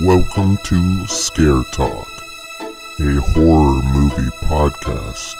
Welcome 0.00 0.56
to 0.64 1.06
Scare 1.06 1.64
Talk, 1.64 2.08
a 2.98 3.20
horror 3.20 3.82
movie 3.92 4.30
podcast 4.40 5.36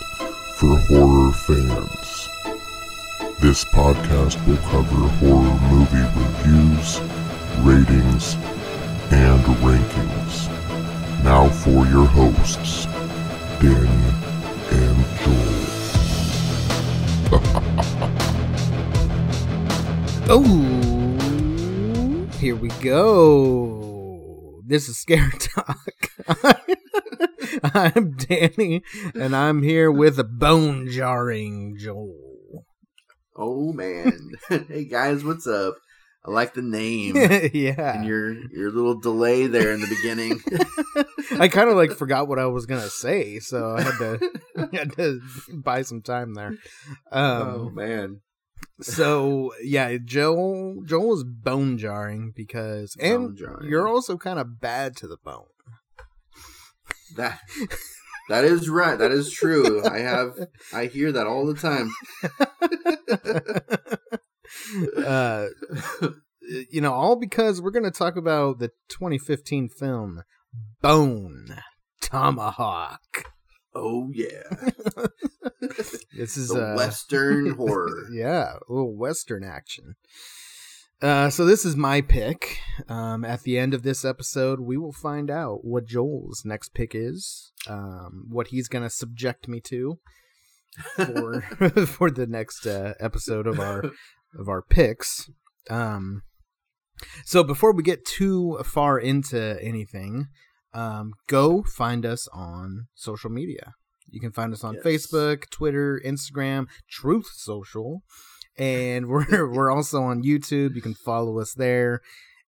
for 0.56 0.76
horror 0.76 1.32
fans. 1.32 2.28
This 3.40 3.64
podcast 3.64 4.36
will 4.46 4.58
cover 4.58 5.08
horror 5.17 5.58
movie 5.71 6.04
reviews, 6.21 7.00
ratings, 7.62 8.36
and 9.10 9.42
rankings. 9.64 10.50
Now 11.24 11.48
for 11.48 11.87
your 11.87 12.04
hosts, 12.04 12.84
Danny 13.58 14.12
and 14.71 15.06
Joel. 15.24 15.62
Oh, 20.34 22.27
here 22.38 22.56
we 22.56 22.69
go. 22.80 23.71
This 24.72 24.88
is 24.88 24.96
Scare 24.96 25.30
Talk. 25.38 25.92
I'm 27.62 28.12
Danny, 28.12 28.82
and 29.14 29.36
I'm 29.36 29.62
here 29.62 29.92
with 29.92 30.18
a 30.18 30.24
bone 30.24 30.88
jarring 30.88 31.76
Joel. 31.78 32.64
Oh 33.36 33.74
man. 33.74 34.30
hey 34.48 34.86
guys, 34.86 35.24
what's 35.24 35.46
up? 35.46 35.74
I 36.24 36.30
like 36.30 36.54
the 36.54 36.62
name. 36.62 37.16
yeah. 37.52 37.96
And 37.96 38.06
your 38.06 38.32
your 38.50 38.70
little 38.70 38.98
delay 38.98 39.46
there 39.46 39.72
in 39.72 39.82
the 39.82 39.88
beginning. 39.88 40.40
I 41.38 41.48
kind 41.48 41.68
of 41.68 41.77
like 41.77 41.92
forgot 41.92 42.27
what 42.27 42.38
I 42.38 42.46
was 42.46 42.64
gonna 42.64 42.88
say, 42.88 43.41
so 43.41 43.77
I 43.77 43.82
had 43.82 43.98
to 43.98 44.30
I 44.56 44.68
had 44.74 44.96
to 44.96 45.20
buy 45.52 45.82
some 45.82 46.00
time 46.00 46.32
there. 46.32 46.54
oh 47.12 47.66
Um, 47.66 47.74
man. 47.74 48.20
So 48.80 49.52
yeah, 49.62 49.97
Joel 50.02 50.83
Joel 50.84 51.14
is 51.14 51.24
bone 51.24 51.78
jarring 51.78 52.33
because, 52.34 52.97
and 53.00 53.28
Bone 53.28 53.36
jarring. 53.36 53.69
you're 53.69 53.88
also 53.88 54.16
kind 54.16 54.38
of 54.38 54.60
bad 54.60 54.97
to 54.97 55.06
the 55.06 55.19
bone. 55.22 55.47
That 57.16 57.41
that 58.28 58.44
is 58.44 58.69
right. 58.69 58.98
That 58.98 59.12
is 59.12 59.30
true. 59.30 59.84
I 59.84 59.98
have 59.98 60.32
I 60.72 60.86
hear 60.86 61.12
that 61.12 61.27
all 61.27 61.47
the 61.47 61.55
time. 61.55 61.92
uh, 65.04 65.47
you 66.70 66.80
know, 66.80 66.92
all 66.92 67.16
because 67.16 67.60
we're 67.60 67.70
going 67.70 67.84
to 67.84 67.91
talk 67.91 68.16
about 68.16 68.58
the 68.58 68.69
2015 68.88 69.69
film 69.69 70.22
Bone 70.80 71.56
Tomahawk. 72.00 73.31
Oh 73.75 74.11
yeah. 74.12 74.42
This 76.15 76.37
is 76.37 76.55
a 76.55 76.73
uh, 76.73 76.77
western 76.77 77.51
horror. 77.56 78.06
yeah, 78.12 78.56
a 78.69 78.73
little 78.73 78.95
western 78.95 79.42
action. 79.45 79.95
Uh, 81.01 81.31
so 81.31 81.45
this 81.45 81.65
is 81.65 81.75
my 81.75 82.00
pick. 82.00 82.59
Um, 82.89 83.25
at 83.25 83.43
the 83.43 83.59
end 83.59 83.75
of 83.75 83.83
this 83.83 84.05
episode, 84.05 84.61
we 84.61 84.77
will 84.77 84.93
find 84.93 85.31
out 85.31 85.65
what 85.65 85.87
Joel's 85.87 86.43
next 86.45 86.75
pick 86.75 86.95
is, 86.95 87.53
um, 87.67 88.27
what 88.28 88.48
he's 88.48 88.69
gonna 88.69 88.91
subject 88.91 89.48
me 89.48 89.61
to 89.61 89.98
for 90.97 91.41
for 91.87 92.11
the 92.11 92.27
next 92.27 92.67
uh, 92.67 92.95
episode 93.00 93.47
of 93.47 93.59
our 93.59 93.84
of 94.39 94.48
our 94.48 94.62
picks. 94.62 95.31
Um, 95.70 96.23
so 97.25 97.43
before 97.43 97.73
we 97.73 97.83
get 97.83 98.05
too 98.05 98.61
far 98.65 98.98
into 98.98 99.59
anything, 99.62 100.28
um, 100.75 101.12
go 101.28 101.62
find 101.62 102.05
us 102.06 102.28
on 102.33 102.87
social 102.95 103.31
media. 103.31 103.75
You 104.09 104.20
can 104.20 104.33
find 104.33 104.53
us 104.53 104.62
on 104.65 104.75
Yes. 104.75 104.84
Facebook, 104.84 105.48
Twitter, 105.51 106.01
Instagram, 106.05 106.67
Truth 106.91 107.28
Social, 107.34 108.03
and 108.59 109.06
we're 109.06 109.50
we're 109.53 109.70
also 109.70 110.03
on 110.03 110.23
YouTube. 110.23 110.75
You 110.75 110.83
can 110.83 110.95
follow 110.95 111.39
us 111.41 111.55
there 111.55 112.00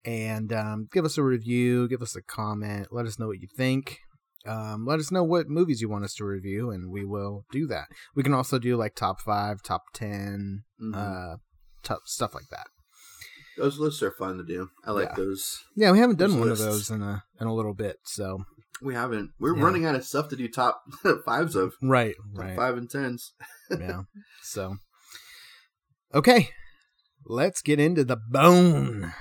and 0.06 0.52
um, 0.52 0.88
give 0.92 1.06
us 1.06 1.18
a 1.18 1.24
review, 1.24 1.88
give 1.88 2.02
us 2.02 2.16
a 2.16 2.22
comment, 2.22 2.88
let 2.92 3.06
us 3.06 3.18
know 3.18 3.28
what 3.28 3.40
you 3.40 3.48
think. 3.56 4.00
Um, 4.46 4.86
let 4.86 5.00
us 5.00 5.10
know 5.10 5.24
what 5.24 5.48
movies 5.48 5.80
you 5.82 5.88
want 5.88 6.04
us 6.04 6.14
to 6.16 6.26
review, 6.26 6.70
and 6.70 6.92
we 6.92 7.06
will 7.06 7.46
do 7.50 7.66
that. 7.68 7.86
We 8.14 8.24
can 8.24 8.34
also 8.34 8.60
do 8.60 8.76
like 8.76 8.94
top 8.94 9.22
five, 9.22 9.64
top 9.64 9.84
10 9.94 10.64
Mhm. 10.82 10.94
uh, 10.94 11.38
top 11.82 12.00
stuff 12.06 12.34
like 12.34 12.50
that. 12.52 12.68
Those 13.58 13.78
lists 13.80 14.02
are 14.04 14.12
fun 14.12 14.38
to 14.38 14.44
do. 14.44 14.70
I 14.86 14.92
like 14.92 15.10
Yeah. 15.10 15.16
those. 15.16 15.64
Yeah, 15.76 15.92
we 15.92 16.00
haven't 16.00 16.18
done 16.20 16.40
one 16.40 16.50
lists. 16.50 16.64
of 16.66 16.72
those 16.72 16.90
in 16.90 17.02
a 17.02 17.24
in 17.40 17.48
a 17.48 17.54
little 17.54 17.74
bit. 17.74 18.00
So 18.04 18.46
We 18.82 18.94
haven't. 18.96 19.32
We're 19.40 19.56
Yeah. 19.56 19.64
running 19.64 19.86
out 19.86 19.96
of 19.96 20.04
stuff 20.06 20.30
to 20.30 20.36
do 20.36 20.48
top 20.50 20.84
fives 21.26 21.56
of. 21.56 21.76
right, 21.82 22.16
Top 22.36 22.44
right, 22.46 22.56
five 22.56 22.78
and 22.78 22.90
tens. 22.90 23.34
yeah. 23.72 24.04
So 24.42 24.78
okay, 26.14 26.50
let's 27.26 27.62
get 27.62 27.80
into 27.80 28.04
the 28.04 28.18
bone. 28.18 29.14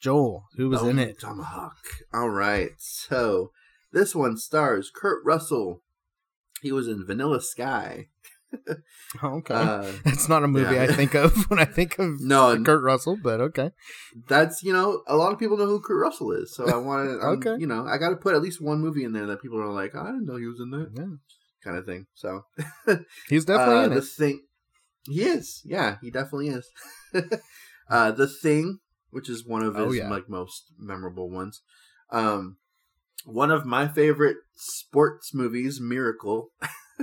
Joel, 0.00 0.44
who 0.56 0.68
was 0.70 0.82
in 0.82 0.98
it? 0.98 1.20
Tomahawk. 1.20 1.76
All 2.14 2.30
right. 2.30 2.70
So 2.78 3.52
this 3.92 4.14
one 4.14 4.36
stars 4.38 4.90
Kurt 4.94 5.22
Russell. 5.24 5.82
He 6.62 6.72
was 6.72 6.88
in 6.88 7.04
Vanilla 7.06 7.40
Sky. 7.40 8.08
Oh, 9.22 9.28
okay, 9.38 9.54
Uh, 9.54 9.92
that's 10.04 10.28
not 10.28 10.42
a 10.44 10.48
movie 10.48 10.74
yeah. 10.74 10.82
I 10.84 10.86
think 10.88 11.14
of 11.14 11.34
when 11.50 11.58
I 11.58 11.64
think 11.64 11.98
of 11.98 12.20
no, 12.20 12.62
Kurt 12.62 12.82
Russell, 12.82 13.16
but 13.22 13.40
okay. 13.40 13.70
that's 14.28 14.62
you 14.62 14.72
know 14.72 15.02
a 15.06 15.16
lot 15.16 15.32
of 15.32 15.38
people 15.38 15.56
know 15.56 15.66
who 15.66 15.80
Kurt 15.80 16.00
Russell 16.00 16.32
is. 16.32 16.54
So 16.54 16.68
I 16.68 16.76
want 16.76 17.08
to. 17.08 17.26
Okay. 17.26 17.60
You 17.60 17.66
know, 17.66 17.86
I 17.86 17.98
got 17.98 18.10
to 18.10 18.16
put 18.16 18.34
at 18.34 18.42
least 18.42 18.60
one 18.60 18.80
movie 18.80 19.04
in 19.04 19.12
there 19.12 19.26
that 19.26 19.42
people 19.42 19.60
are 19.60 19.72
like, 19.72 19.94
I 19.94 20.04
didn't 20.06 20.26
know 20.26 20.36
he 20.36 20.46
was 20.46 20.60
in 20.60 20.70
that 20.70 20.90
Yeah, 20.94 21.16
kind 21.64 21.76
of 21.76 21.86
thing. 21.86 22.06
So 22.14 22.44
he's 23.28 23.44
definitely 23.44 23.76
uh, 23.82 23.84
in 23.86 23.90
the 23.90 23.98
it. 23.98 24.04
thing. 24.04 24.42
He 25.08 25.22
is. 25.22 25.62
Yeah, 25.64 25.96
he 26.02 26.10
definitely 26.10 26.48
is. 26.48 26.68
uh, 27.88 28.10
the 28.12 28.26
thing, 28.28 28.78
which 29.10 29.28
is 29.30 29.46
one 29.46 29.62
of 29.62 29.74
his 29.76 29.86
Oh, 29.86 29.92
yeah. 29.92 30.08
like 30.10 30.28
most 30.28 30.72
memorable 30.78 31.30
ones. 31.30 31.62
Um, 32.10 32.58
one 33.24 33.50
of 33.50 33.64
my 33.66 33.86
favorite 33.88 34.36
sports 34.56 35.32
movies, 35.34 35.80
Miracle. 35.80 36.50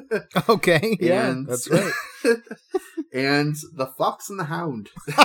Okay, 0.50 0.98
yeah, 1.00 1.28
and- 1.30 1.48
that's 1.48 1.70
right. 1.70 1.92
and 3.14 3.56
The 3.76 3.88
Fox 3.98 4.30
and 4.30 4.40
the 4.40 4.46
Hound. 4.46 4.90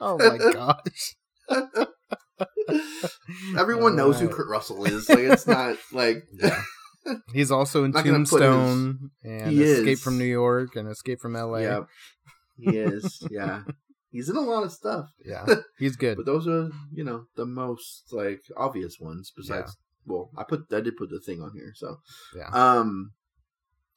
oh 0.00 0.18
my 0.18 0.38
gosh. 0.52 1.16
Everyone 3.58 3.96
knows 3.96 4.20
who 4.20 4.28
Kurt 4.28 4.48
Russell 4.48 4.84
is. 4.84 5.08
Like 5.08 5.18
it's 5.18 5.46
not 5.46 5.76
like 5.92 6.24
Yeah. 6.32 6.60
He's 7.32 7.50
also 7.50 7.84
in 7.84 7.90
Not 7.90 8.04
his- 8.04 8.12
Tombstone 8.12 9.10
and 9.24 9.50
He 9.52 9.62
Escape 9.62 9.88
is. 9.94 10.02
from 10.02 10.18
New 10.18 10.24
York 10.24 10.76
and 10.76 10.88
Escape 10.88 11.20
from 11.20 11.34
LA. 11.34 11.58
yeah, 11.58 11.80
he 12.56 12.76
is. 12.78 13.26
Yeah, 13.30 13.62
he's 14.10 14.28
in 14.28 14.36
a 14.36 14.40
lot 14.40 14.62
of 14.64 14.72
stuff. 14.72 15.06
Yeah, 15.24 15.44
he's 15.78 15.96
good. 15.96 16.16
But 16.16 16.26
those 16.26 16.46
are, 16.46 16.70
you 16.92 17.02
know, 17.04 17.24
the 17.36 17.44
most 17.46 18.04
like 18.12 18.40
obvious 18.56 18.98
ones. 19.00 19.32
Besides, 19.36 19.76
well, 20.06 20.30
I 20.36 20.44
put 20.44 20.62
I 20.72 20.80
did 20.80 20.96
put 20.96 21.10
the 21.10 21.20
thing 21.20 21.40
on 21.42 21.50
here. 21.54 21.72
So, 21.74 21.96
Yeah. 22.36 22.48
Um, 22.52 23.10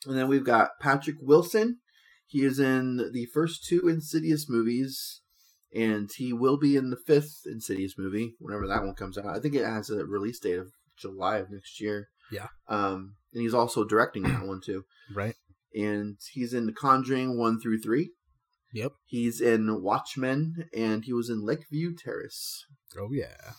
and 0.05 0.17
then 0.17 0.27
we've 0.27 0.45
got 0.45 0.79
Patrick 0.79 1.17
Wilson. 1.21 1.79
He 2.27 2.43
is 2.43 2.59
in 2.59 3.11
the 3.13 3.25
first 3.33 3.65
two 3.65 3.87
Insidious 3.87 4.49
movies, 4.49 5.21
and 5.73 6.09
he 6.15 6.33
will 6.33 6.57
be 6.57 6.75
in 6.75 6.89
the 6.89 6.97
fifth 6.97 7.41
Insidious 7.45 7.95
movie 7.97 8.35
whenever 8.39 8.67
that 8.67 8.83
one 8.83 8.95
comes 8.95 9.17
out. 9.17 9.35
I 9.35 9.39
think 9.39 9.55
it 9.55 9.65
has 9.65 9.89
a 9.89 10.05
release 10.05 10.39
date 10.39 10.57
of 10.57 10.71
July 10.97 11.37
of 11.37 11.51
next 11.51 11.79
year. 11.79 12.09
Yeah. 12.31 12.47
Um, 12.67 13.15
and 13.33 13.41
he's 13.41 13.53
also 13.53 13.83
directing 13.83 14.23
that 14.23 14.45
one 14.45 14.61
too. 14.63 14.85
Right? 15.13 15.35
And 15.75 16.17
he's 16.31 16.53
in 16.53 16.65
The 16.65 16.73
Conjuring 16.73 17.37
one 17.37 17.59
through 17.59 17.81
three. 17.81 18.09
Yep. 18.73 18.93
He's 19.05 19.39
in 19.39 19.83
Watchmen, 19.83 20.67
and 20.75 21.05
he 21.05 21.13
was 21.13 21.29
in 21.29 21.45
Lakeview 21.45 21.95
Terrace. 21.95 22.65
Oh 22.97 23.09
yeah. 23.11 23.53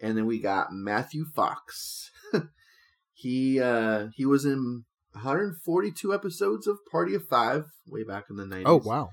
And 0.00 0.18
then 0.18 0.26
we 0.26 0.38
got 0.38 0.72
Matthew 0.72 1.24
Fox. 1.24 2.10
he 3.14 3.60
uh 3.60 4.08
he 4.14 4.26
was 4.26 4.44
in 4.44 4.84
142 5.16 6.14
episodes 6.14 6.66
of 6.66 6.78
Party 6.90 7.14
of 7.14 7.26
Five 7.28 7.64
way 7.88 8.04
back 8.04 8.24
in 8.30 8.36
the 8.36 8.44
90s. 8.44 8.62
Oh 8.66 8.76
wow. 8.84 9.10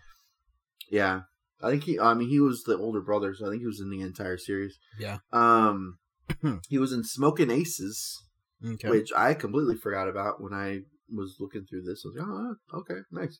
Yeah. 0.90 1.22
I 1.62 1.70
think 1.70 1.84
he 1.84 2.00
I 2.00 2.14
mean 2.14 2.30
he 2.30 2.40
was 2.40 2.64
the 2.64 2.78
older 2.78 3.02
brother, 3.02 3.34
so 3.34 3.48
I 3.48 3.50
think 3.50 3.62
he 3.62 3.68
was 3.68 3.80
in 3.80 3.90
the 3.90 4.02
entire 4.02 4.38
series. 4.38 4.78
Yeah. 5.00 5.18
Um 5.32 5.98
he 6.70 6.78
was 6.78 6.94
in 6.94 7.04
Smoking 7.04 7.52
Aces, 7.52 8.24
Okay. 8.66 8.90
which 8.90 9.12
I 9.16 9.34
completely 9.34 9.76
forgot 9.76 10.08
about 10.08 10.42
when 10.42 10.54
I 10.54 10.82
was 11.14 11.36
looking 11.40 11.66
through 11.66 11.84
this. 11.84 12.04
I 12.06 12.08
was 12.08 12.16
like, 12.18 12.28
oh, 12.28 12.80
okay, 12.80 13.02
nice. 13.12 13.40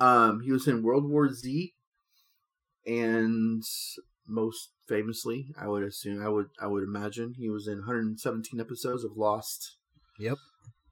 Um, 0.00 0.40
he 0.40 0.50
was 0.50 0.66
in 0.66 0.82
World 0.82 1.08
War 1.08 1.32
Z, 1.32 1.72
and 2.86 3.62
most 4.26 4.70
famously, 4.88 5.46
I 5.60 5.68
would 5.68 5.82
assume, 5.82 6.24
I 6.24 6.28
would, 6.28 6.46
I 6.60 6.66
would 6.66 6.82
imagine, 6.82 7.34
he 7.36 7.48
was 7.48 7.68
in 7.68 7.78
117 7.78 8.58
episodes 8.60 9.04
of 9.04 9.12
Lost. 9.16 9.76
Yep. 10.18 10.38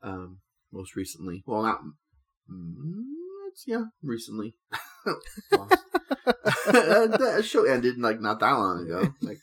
Um, 0.03 0.39
most 0.73 0.97
recently, 0.97 1.43
well, 1.47 1.63
not, 1.63 1.81
mm, 2.51 3.03
it's, 3.51 3.65
yeah, 3.67 3.85
recently. 4.03 4.55
Lost. 5.53 5.77
that 6.67 7.43
show 7.45 7.65
ended 7.65 7.99
like 7.99 8.21
not 8.21 8.41
that 8.41 8.53
long 8.53 8.85
ago, 8.87 9.13
like 9.21 9.39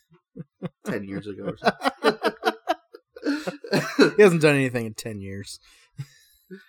ten 0.86 1.04
years 1.04 1.28
ago 1.28 1.50
or 1.54 1.58
something. 1.58 2.24
he 4.16 4.22
hasn't 4.22 4.42
done 4.42 4.56
anything 4.56 4.86
in 4.86 4.94
ten 4.94 5.20
years. 5.22 5.60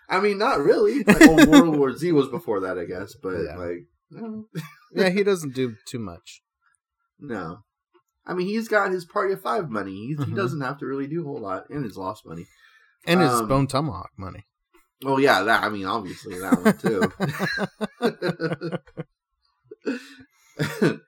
I 0.09 0.21
mean, 0.21 0.39
not 0.39 0.59
really. 0.61 1.03
Like, 1.05 1.21
well, 1.21 1.47
World 1.49 1.77
War 1.79 1.97
Z 1.97 2.13
was 2.13 2.29
before 2.29 2.61
that, 2.61 2.79
I 2.79 2.85
guess, 2.85 3.15
but 3.23 3.31
Yeah. 3.45 3.57
like, 3.57 3.87
no, 4.11 4.47
Yeah, 4.93 5.09
he 5.09 5.23
doesn't 5.23 5.55
do 5.55 5.77
too 5.87 5.99
much. 5.99 6.43
no. 7.19 7.61
I 8.27 8.35
mean, 8.35 8.47
he's 8.49 8.69
got 8.69 8.93
his 8.93 9.07
Party 9.07 9.33
of 9.33 9.41
Five 9.41 9.71
money. 9.71 10.09
He's, 10.09 10.19
Mhm. 10.19 10.27
He 10.29 10.35
doesn't 10.35 10.61
have 10.61 10.79
to 10.81 10.87
really 10.87 11.07
do 11.07 11.23
a 11.23 11.25
whole 11.25 11.41
lot, 11.41 11.65
and 11.71 11.83
his 11.85 11.97
lost 11.97 12.27
money. 12.27 12.47
And 13.07 13.21
his 13.21 13.31
Um, 13.31 13.49
Bone 13.49 13.67
Tomahawk 13.67 14.11
money. 14.19 14.45
Oh 15.05 15.19
yeah, 15.19 15.43
that 15.43 15.63
I 15.65 15.69
mean, 15.69 15.87
obviously 15.87 16.39
that 16.39 16.63
one 16.63 16.77
too. 16.77 17.11
and 20.91 21.01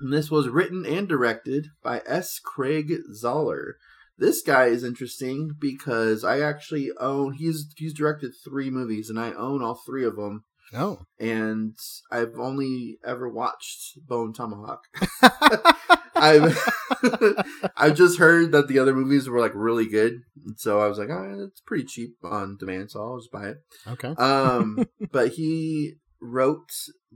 this 0.12 0.30
was 0.30 0.48
written 0.48 0.84
and 0.84 1.08
directed 1.08 1.68
by 1.82 2.02
S. 2.06 2.38
Craig 2.38 2.92
Zahler. 3.14 3.74
This 4.18 4.42
guy 4.42 4.66
is 4.66 4.84
interesting 4.84 5.52
because 5.58 6.22
I 6.22 6.40
actually 6.40 6.90
own. 7.00 7.32
He's 7.32 7.72
he's 7.76 7.94
directed 7.94 8.32
three 8.44 8.70
movies, 8.70 9.08
and 9.08 9.18
I 9.18 9.32
own 9.32 9.62
all 9.62 9.80
three 9.86 10.04
of 10.04 10.16
them. 10.16 10.44
oh. 10.74 11.00
And 11.18 11.74
I've 12.10 12.34
only 12.38 12.98
ever 13.04 13.28
watched 13.28 14.06
Bone 14.06 14.34
Tomahawk. 14.34 14.84
I've 16.22 16.56
I've 17.76 17.96
just 17.96 18.18
heard 18.18 18.52
that 18.52 18.68
the 18.68 18.78
other 18.78 18.94
movies 18.94 19.28
were 19.28 19.40
like 19.40 19.52
really 19.54 19.86
good, 19.86 20.20
so 20.56 20.80
I 20.80 20.86
was 20.86 20.98
like, 20.98 21.10
oh, 21.10 21.46
it's 21.48 21.60
pretty 21.60 21.84
cheap 21.84 22.16
on 22.22 22.56
demand, 22.58 22.90
so 22.92 23.02
I'll 23.02 23.18
just 23.18 23.32
buy 23.32 23.48
it. 23.48 23.56
okay. 23.88 24.14
Um, 24.16 24.86
but 25.12 25.32
he 25.32 25.94
wrote 26.20 26.70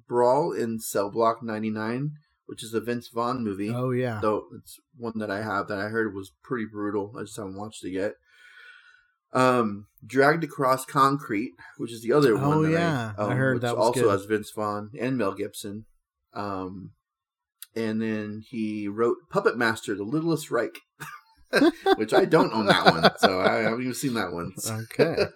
Brawl 0.09 0.53
in 0.53 0.81
Cell 0.81 1.11
Block 1.11 1.43
99, 1.43 2.11
which 2.47 2.65
is 2.65 2.75
a 2.75 2.81
Vince 2.81 3.09
Vaughn 3.09 3.45
movie. 3.45 3.71
oh 3.71 3.91
yeah. 3.93 4.19
Though 4.21 4.47
it's 4.59 4.79
one 4.97 5.19
that 5.19 5.31
I 5.31 5.43
have 5.43 5.69
that 5.69 5.79
I 5.79 5.85
heard 5.89 6.15
was 6.15 6.33
pretty 6.43 6.67
brutal. 6.71 7.15
I 7.17 7.23
just 7.23 7.37
haven't 7.37 7.57
watched 7.57 7.85
it 7.85 7.91
yet. 7.91 8.15
Um, 9.33 9.87
Dragged 10.05 10.45
Across 10.45 10.87
Concrete, 10.87 11.53
which 11.77 11.93
is 11.93 12.03
the 12.03 12.13
other 12.13 12.35
one. 12.37 12.45
Oh, 12.45 12.63
yeah. 12.65 13.13
I 13.19 13.23
own, 13.23 13.37
heard 13.37 13.55
which 13.55 13.63
that 13.63 13.77
was 13.77 13.89
also 13.89 14.03
good. 14.03 14.11
has 14.11 14.25
Vince 14.25 14.51
Vaughn 14.51 14.91
and 14.99 15.19
Mel 15.19 15.35
Gibson. 15.35 15.85
Um, 16.33 16.93
and 17.77 18.01
then 18.01 18.43
he 18.49 18.89
wrote 18.89 19.19
Puppet 19.31 19.57
Master: 19.57 19.95
The 19.95 20.03
Littlest 20.03 20.51
Reich, 20.51 20.81
which 21.97 22.13
I 22.15 22.25
don't 22.25 22.53
own 22.53 22.67
that 22.67 22.87
one, 22.87 23.11
so 23.19 23.41
I 23.41 23.59
haven't 23.59 23.83
even 23.83 23.95
seen 23.95 24.15
that 24.15 24.33
one. 24.33 24.53
Okay. 24.69 25.27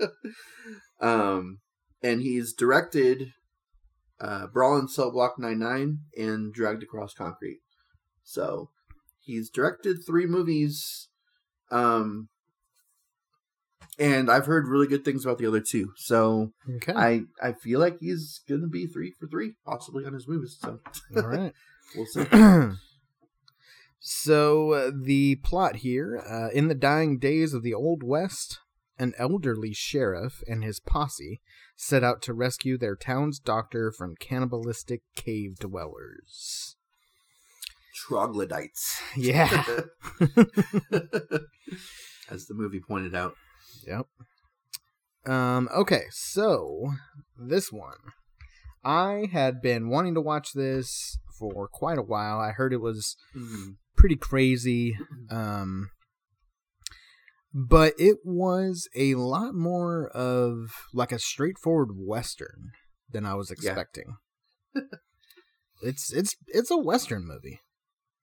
um, 1.00 1.58
and 2.02 2.22
he's 2.22 2.52
directed 2.52 3.32
uh, 4.20 4.46
Brawl 4.46 4.78
in 4.78 4.88
Cell 4.88 5.10
Block 5.10 5.38
99 5.38 5.98
and 6.16 6.52
Dragged 6.52 6.82
Across 6.82 7.14
Concrete. 7.14 7.60
So 8.22 8.70
he's 9.20 9.50
directed 9.50 9.98
three 10.06 10.26
movies. 10.26 11.08
Um, 11.70 12.28
and 13.98 14.30
I've 14.30 14.46
heard 14.46 14.66
really 14.66 14.86
good 14.86 15.04
things 15.04 15.24
about 15.24 15.38
the 15.38 15.46
other 15.46 15.60
two. 15.60 15.92
So 15.96 16.52
Okay. 16.76 16.92
I, 16.94 17.22
I 17.42 17.52
feel 17.52 17.80
like 17.80 17.98
he's 18.00 18.40
going 18.48 18.62
to 18.62 18.66
be 18.66 18.86
three 18.86 19.12
for 19.18 19.26
three, 19.26 19.54
possibly 19.64 20.04
on 20.04 20.14
his 20.14 20.28
movies. 20.28 20.58
So 20.60 20.80
All 21.16 21.22
right. 21.22 21.52
we'll 21.96 22.06
see. 22.06 22.24
so 24.00 24.72
uh, 24.72 24.90
the 24.94 25.36
plot 25.36 25.76
here: 25.76 26.22
uh, 26.28 26.48
in 26.52 26.68
the 26.68 26.74
dying 26.74 27.18
days 27.18 27.54
of 27.54 27.62
the 27.62 27.74
Old 27.74 28.02
West, 28.02 28.58
an 28.98 29.14
elderly 29.18 29.72
sheriff 29.72 30.42
and 30.46 30.62
his 30.62 30.78
posse 30.78 31.40
set 31.74 32.04
out 32.04 32.20
to 32.22 32.34
rescue 32.34 32.76
their 32.76 32.94
town's 32.94 33.38
doctor 33.38 33.90
from 33.90 34.14
cannibalistic 34.20 35.00
cave 35.16 35.56
dwellers. 35.58 36.76
Troglodytes. 37.94 39.00
Yeah. 39.16 39.64
As 42.30 42.46
the 42.46 42.54
movie 42.54 42.80
pointed 42.80 43.14
out. 43.14 43.34
Yep. 43.86 44.06
Um. 45.26 45.68
Okay. 45.74 46.04
So 46.10 46.92
this 47.38 47.72
one, 47.72 47.98
I 48.84 49.28
had 49.32 49.62
been 49.62 49.88
wanting 49.88 50.14
to 50.14 50.20
watch 50.20 50.52
this 50.52 51.18
for 51.40 51.66
quite 51.66 51.98
a 51.98 52.02
while. 52.02 52.38
I 52.38 52.52
heard 52.52 52.72
it 52.72 52.80
was 52.80 53.16
Mhm. 53.34 53.76
pretty 53.96 54.16
crazy. 54.16 54.96
Um. 55.30 55.90
But 57.52 57.94
it 57.98 58.18
was 58.22 58.88
a 58.94 59.16
lot 59.16 59.54
more 59.54 60.08
of 60.10 60.70
like 60.94 61.10
a 61.10 61.18
straightforward 61.18 61.90
western 61.96 62.70
than 63.10 63.26
I 63.26 63.34
was 63.34 63.50
expecting. 63.50 64.18
it's 65.82 66.12
it's 66.12 66.36
it's 66.46 66.70
a 66.70 66.76
western 66.76 67.26
movie. 67.26 67.60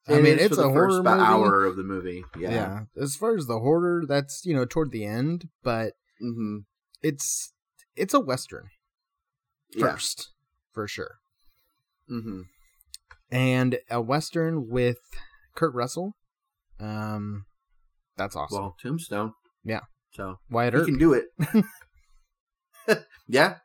I 0.08 0.20
mean, 0.20 0.40
it's 0.40 0.58
a 0.58 0.70
horror 0.70 1.04
movie. 1.04 1.20
hour 1.20 1.66
of 1.66 1.76
the 1.76 1.84
movie. 1.84 2.24
Yeah. 2.40 2.52
Yeah. 2.52 2.80
As 2.96 3.18
far 3.18 3.36
as 3.36 3.48
the 3.48 3.60
horror, 3.60 4.04
that's 4.08 4.46
you 4.46 4.56
know 4.56 4.64
toward 4.64 4.92
the 4.92 5.04
end, 5.04 5.50
but 5.62 5.94
hmm 6.20 6.60
it's 7.02 7.52
it's 7.98 8.14
a 8.14 8.22
western 8.22 8.70
Yeah. 9.76 9.82
first 9.92 10.30
for 10.72 10.88
sure, 10.88 11.16
hmm 12.08 12.44
and 13.32 13.78
a 13.90 14.02
western 14.02 14.70
with 14.70 14.98
Kurt 15.56 15.74
Russell. 15.74 16.16
Um, 16.80 17.46
that's 18.18 18.36
awesome. 18.36 18.60
Well, 18.60 18.76
Tombstone. 18.82 19.34
Yeah. 19.64 19.82
So 20.12 20.38
Wyatt 20.50 20.74
he 20.74 20.86
can 20.86 20.98
do 20.98 21.14
it. 21.14 21.26
yeah. 23.28 23.56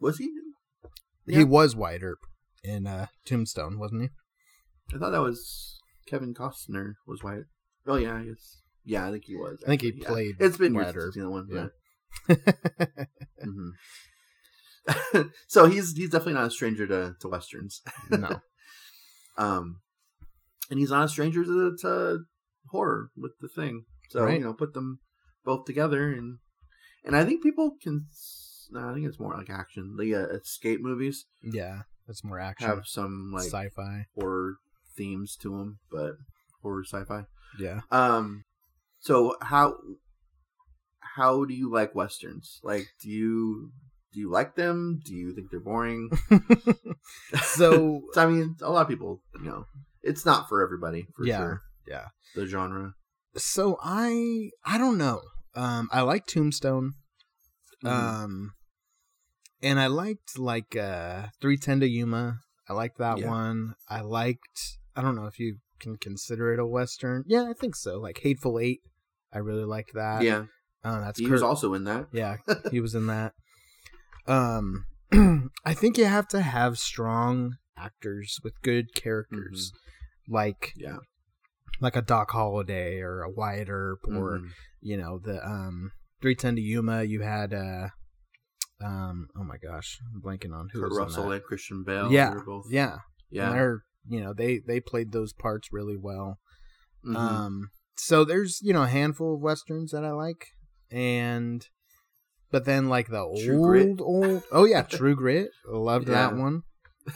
Was 0.00 0.18
he? 0.18 0.28
He 1.26 1.44
was 1.44 1.74
Wyatt 1.74 2.02
Earp 2.02 2.18
in 2.62 2.86
uh, 2.86 3.06
Tombstone, 3.24 3.78
wasn't 3.78 4.02
he? 4.02 4.08
I 4.94 4.98
thought 4.98 5.10
that 5.12 5.22
was 5.22 5.78
Kevin 6.06 6.34
Costner. 6.34 6.94
Was 7.06 7.22
Wyatt? 7.22 7.44
Oh 7.86 7.96
yeah, 7.96 8.16
I 8.16 8.24
guess. 8.24 8.60
Yeah, 8.84 9.06
I 9.08 9.10
think 9.10 9.24
he 9.26 9.34
was. 9.34 9.62
I 9.64 9.68
think 9.68 9.80
he 9.82 9.88
actually, 9.88 10.02
yeah. 10.02 10.08
played 10.08 10.34
It's 10.40 10.56
been 10.58 10.74
Wyatt 10.74 10.96
Earp, 10.96 11.14
that 11.14 11.30
one. 11.30 11.48
yeah. 11.50 11.66
Mhm. 13.44 13.70
so 15.48 15.66
he's 15.66 15.92
he's 15.96 16.10
definitely 16.10 16.34
not 16.34 16.46
a 16.46 16.50
stranger 16.50 16.86
to, 16.86 17.14
to 17.20 17.28
westerns. 17.28 17.80
no. 18.10 18.40
Um, 19.36 19.80
and 20.70 20.78
he's 20.78 20.90
not 20.90 21.04
a 21.04 21.08
stranger 21.08 21.44
to, 21.44 21.76
to 21.82 22.18
horror 22.70 23.10
with 23.16 23.32
the 23.40 23.48
thing. 23.48 23.84
So 24.10 24.22
Right. 24.24 24.38
you 24.38 24.44
know, 24.44 24.52
put 24.54 24.74
them 24.74 25.00
both 25.44 25.64
together, 25.64 26.12
and 26.12 26.38
and 27.04 27.16
I 27.16 27.24
think 27.24 27.42
people 27.42 27.76
can. 27.82 28.06
No, 28.70 28.88
I 28.90 28.94
think 28.94 29.06
it's 29.06 29.20
more 29.20 29.34
like 29.36 29.50
action. 29.50 29.96
The 29.98 30.14
uh, 30.14 30.26
escape 30.28 30.80
movies 30.80 31.26
Yeah, 31.42 31.80
that's 32.06 32.24
more 32.24 32.40
action, 32.40 32.66
have 32.68 32.86
some 32.86 33.30
like 33.34 33.44
sci-fi. 33.46 34.06
horror 34.14 34.56
themes 34.96 35.36
to 35.42 35.50
them, 35.50 35.78
but 35.90 36.12
horror 36.62 36.84
sci-fi. 36.84 37.24
Yeah. 37.58 37.80
Um, 37.90 38.44
so 39.00 39.36
how 39.42 39.76
how 41.16 41.44
do 41.44 41.54
you 41.54 41.70
like 41.70 41.94
westerns? 41.94 42.60
Like, 42.62 42.86
do 43.02 43.08
you 43.10 43.72
do 44.14 44.20
you 44.20 44.30
like 44.30 44.54
them? 44.54 45.00
Do 45.04 45.12
you 45.14 45.34
think 45.34 45.50
they're 45.50 45.60
boring? 45.60 46.08
so 47.42 48.02
I 48.16 48.26
mean, 48.26 48.56
a 48.62 48.70
lot 48.70 48.82
of 48.82 48.88
people, 48.88 49.20
you 49.38 49.44
know, 49.50 49.64
it's 50.02 50.24
not 50.24 50.48
for 50.48 50.62
everybody 50.62 51.06
for 51.16 51.26
Yeah, 51.26 51.38
sure. 51.38 51.60
yeah. 51.86 52.06
The 52.34 52.46
genre. 52.46 52.94
so 53.36 53.78
I 53.82 54.50
I 54.64 54.78
don't 54.78 54.98
know. 54.98 55.20
Um, 55.54 55.88
I 55.92 56.00
like 56.02 56.26
Tombstone. 56.26 56.92
Mhm. 57.84 57.90
Um, 57.90 58.52
and 59.62 59.78
I 59.80 59.86
liked 59.88 60.38
like 60.38 60.76
uh 60.76 61.26
310 61.40 61.80
to 61.80 61.88
Yuma. 61.88 62.38
I 62.68 62.72
liked 62.72 62.98
that 62.98 63.18
Yeah. 63.18 63.28
one. 63.28 63.74
I 63.88 64.00
liked. 64.00 64.78
I 64.96 65.02
don't 65.02 65.16
know 65.16 65.26
if 65.26 65.38
you 65.38 65.58
can 65.80 65.96
consider 65.96 66.52
it 66.52 66.58
a 66.60 66.66
western. 66.66 67.24
Yeah, 67.26 67.44
I 67.48 67.52
think 67.52 67.76
so. 67.76 67.98
Like 68.00 68.18
Hateful 68.22 68.58
Eight. 68.58 68.80
I 69.32 69.38
really 69.38 69.64
liked 69.64 69.94
that. 69.94 70.22
yeah, 70.22 70.44
uh, 70.84 71.00
that's 71.00 71.18
he 71.18 71.24
Kurt- 71.26 71.32
was 71.32 71.42
also 71.42 71.74
in 71.74 71.84
that. 71.84 72.06
Yeah, 72.12 72.36
he 72.70 72.80
was 72.80 72.94
in 72.94 73.06
that. 73.08 73.32
Um, 74.26 74.86
I 75.64 75.74
think 75.74 75.98
you 75.98 76.06
have 76.06 76.28
to 76.28 76.40
have 76.42 76.78
strong 76.78 77.56
actors 77.76 78.38
with 78.42 78.54
good 78.62 78.94
characters, 78.94 79.72
like 80.28 80.72
Yeah. 80.76 80.98
like 81.80 81.96
a 81.96 82.02
Doc 82.02 82.30
Holliday 82.30 83.00
or 83.00 83.22
a 83.22 83.30
Wyatt 83.30 83.68
Earp 83.68 84.00
or 84.06 84.38
Mhm. 84.38 84.50
you 84.80 84.96
know 84.96 85.18
the 85.18 85.44
um 85.46 85.92
310 86.22 86.56
to 86.56 86.62
Yuma. 86.62 87.02
You 87.02 87.20
had 87.22 87.52
uh 87.52 87.88
um 88.82 89.28
oh 89.36 89.44
my 89.44 89.56
gosh, 89.58 89.98
I'm 90.14 90.20
blanking 90.22 90.52
on 90.54 90.68
who 90.72 90.80
Kurt 90.80 90.92
Russell 90.92 91.30
and 91.30 91.42
Christian 91.42 91.84
Bale. 91.84 92.10
yeah, 92.10 92.30
they 92.30 92.36
were 92.36 92.44
both. 92.44 92.66
yeah, 92.70 92.98
yeah. 93.30 93.48
And 93.48 93.54
they're 93.54 93.84
you 94.08 94.20
know 94.20 94.32
they 94.32 94.58
they 94.58 94.80
played 94.80 95.12
those 95.12 95.32
parts 95.32 95.68
really 95.72 95.96
well. 95.96 96.38
Mhm. 97.04 97.16
Um, 97.16 97.70
so 97.96 98.24
there's 98.24 98.60
you 98.62 98.72
know 98.72 98.82
a 98.84 98.88
handful 98.88 99.34
of 99.34 99.40
westerns 99.40 99.92
that 99.92 100.04
I 100.04 100.12
like, 100.12 100.46
and 100.90 101.66
but 102.54 102.64
then 102.66 102.88
like 102.88 103.08
the 103.08 103.28
True 103.44 103.56
old 103.56 103.64
Grit. 103.64 104.00
old 104.00 104.44
oh 104.52 104.64
yeah, 104.64 104.82
True 104.82 105.16
Grit, 105.16 105.50
loved 105.66 106.06
that 106.06 106.36
one. 106.36 106.62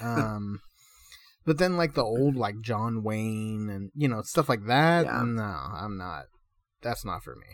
Um, 0.03 0.59
but 1.47 1.59
then 1.59 1.77
like 1.77 1.95
the 1.95 2.03
old 2.03 2.35
like 2.35 2.61
John 2.61 3.05
Wayne 3.05 3.71
and 3.71 3.93
you 3.95 4.09
know 4.09 4.23
stuff 4.23 4.49
like 4.49 4.67
that. 4.67 5.05
Yeah. 5.05 5.23
No, 5.25 5.45
I'm 5.45 5.97
not. 5.97 6.25
That's 6.83 7.05
not 7.05 7.23
for 7.23 7.37
me. 7.37 7.47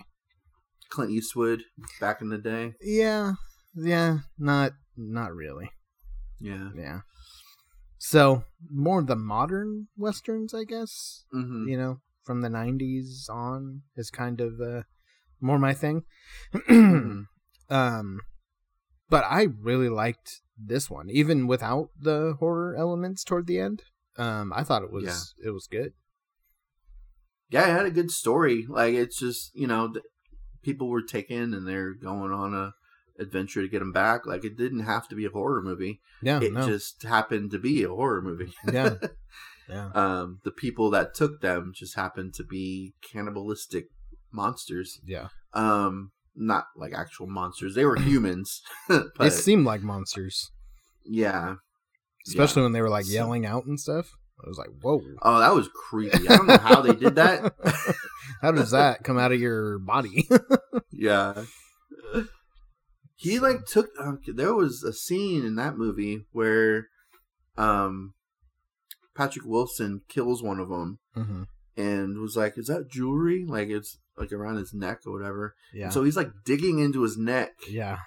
Clint 0.89 1.11
Eastwood 1.11 1.65
back 2.01 2.23
in 2.23 2.31
the 2.31 2.39
day. 2.39 2.73
Yeah, 2.81 3.35
yeah, 3.75 4.21
not 4.39 4.73
not 4.97 5.35
really. 5.35 5.71
Yeah. 6.41 6.71
Yeah. 6.75 7.01
So 7.99 8.45
more 8.71 9.03
the 9.03 9.15
modern 9.15 9.89
westerns, 9.99 10.55
I 10.55 10.65
guess. 10.65 11.25
hmm 11.31 11.69
you 11.69 11.77
know, 11.77 12.01
from 12.23 12.41
the 12.41 12.49
90s 12.49 13.29
on 13.29 13.83
is 13.95 14.11
kind 14.11 14.41
of 14.41 14.59
uh, 14.59 14.85
more 15.39 15.59
my 15.59 15.75
thing. 15.75 16.05
Um, 17.71 18.21
but 19.09 19.25
I 19.25 19.49
really 19.61 19.89
liked 19.89 20.41
this 20.59 20.91
one, 20.91 21.11
even 21.11 21.47
without 21.47 21.91
the 21.99 22.37
horror 22.39 22.75
elements 22.77 23.25
toward 23.25 23.47
the 23.47 23.59
end. 23.59 23.83
Um, 24.17 24.53
I 24.55 24.63
thought 24.63 24.83
it 24.83 24.93
was 24.93 25.35
it 25.45 25.51
was 25.51 25.67
good. 25.67 25.93
yeah, 27.51 27.69
it 27.69 27.73
had 27.73 27.87
a 27.87 27.91
good 27.91 28.11
story. 28.11 28.65
Like 28.69 28.95
it's 28.95 29.19
just 29.19 29.51
you 29.55 29.67
know, 29.67 29.93
th- 29.93 30.05
people 30.63 30.89
were 30.89 31.03
taken 31.03 31.53
and 31.53 31.67
they're 31.67 31.95
going 31.95 32.33
on 32.33 32.55
a 32.55 32.75
adventure 33.21 33.63
to 33.63 33.69
get 33.69 33.81
them 33.81 33.93
back. 33.93 34.27
Like 34.27 34.45
it 34.45 34.57
didn't 34.57 34.85
have 34.85 35.09
to 35.09 35.15
be 35.15 35.25
a 35.25 35.31
horror 35.31 35.63
movie. 35.63 36.01
Yeah, 36.23 36.41
it 36.41 36.53
no, 36.53 36.67
just 36.67 37.03
happened 37.03 37.51
to 37.51 37.59
be 37.59 37.83
a 37.83 37.89
horror 37.89 38.23
movie. 38.23 38.53
yeah, 38.73 38.95
yeah, 39.69 39.91
um, 39.95 40.41
the 40.45 40.53
people 40.53 40.91
that 40.91 41.15
took 41.15 41.41
them 41.41 41.73
just 41.75 41.97
happened 41.97 42.35
to 42.35 42.45
be 42.45 42.95
cannibalistic 43.03 43.87
monsters. 44.33 45.01
yeah. 45.05 45.29
Um, 45.53 46.11
not 46.37 46.67
like 46.77 46.93
actual 46.95 47.27
monsters. 47.27 47.75
They 47.75 47.85
were 47.85 47.97
humans, 47.97 48.63
but 48.89 49.17
They 49.19 49.31
seemed 49.31 49.67
like 49.67 49.83
monsters, 49.83 50.51
yeah. 51.05 51.57
especially 52.27 52.63
when 52.63 52.73
they 52.73 52.83
were 52.83 52.91
like 52.91 53.09
yelling 53.09 53.47
out 53.47 53.67
and 53.67 53.79
stuff. 53.79 54.11
I 54.45 54.49
was 54.49 54.59
like, 54.59 54.71
whoa. 54.83 55.01
Oh, 55.23 55.39
that 55.39 55.55
was 55.55 55.69
creepy. 55.73 56.29
I 56.29 56.37
don't 56.37 56.47
know 56.47 56.59
how 56.59 56.83
they 56.83 56.95
did 56.95 57.15
that. 57.15 57.55
How 58.43 58.51
does 58.51 58.73
that 58.73 59.05
come 59.05 59.17
out 59.17 59.33
of 59.33 59.41
your 59.41 59.79
body? 59.79 60.29
yeah. 60.91 61.45
He 63.15 63.39
like 63.39 63.65
took. 63.65 63.89
Okay, 63.99 64.33
there 64.33 64.55
was 64.55 64.83
a 64.83 64.93
scene 64.93 65.45
in 65.47 65.55
that 65.57 65.79
movie 65.79 66.27
where, 66.33 66.89
um, 67.57 68.15
Patrick 69.17 69.47
Wilson 69.47 70.03
kills 70.09 70.43
one 70.43 70.59
of 70.59 70.69
them 70.69 70.99
hmm 71.15 71.43
and 71.77 72.19
was 72.19 72.37
like, 72.37 72.59
"Is 72.59 72.67
that 72.67 72.91
jewelry? 72.91 73.45
Like 73.47 73.69
it's 73.69 73.99
like 74.19 74.33
around 74.33 74.57
his 74.57 74.73
neck 74.75 75.01
or 75.07 75.13
whatever." 75.13 75.55
Yeah, 75.73 75.91
So 75.91 76.05
he's 76.05 76.17
like 76.17 76.31
digging 76.45 76.79
into 76.79 77.03
his 77.03 77.17
neck, 77.17 77.53
yeah, 77.69 77.99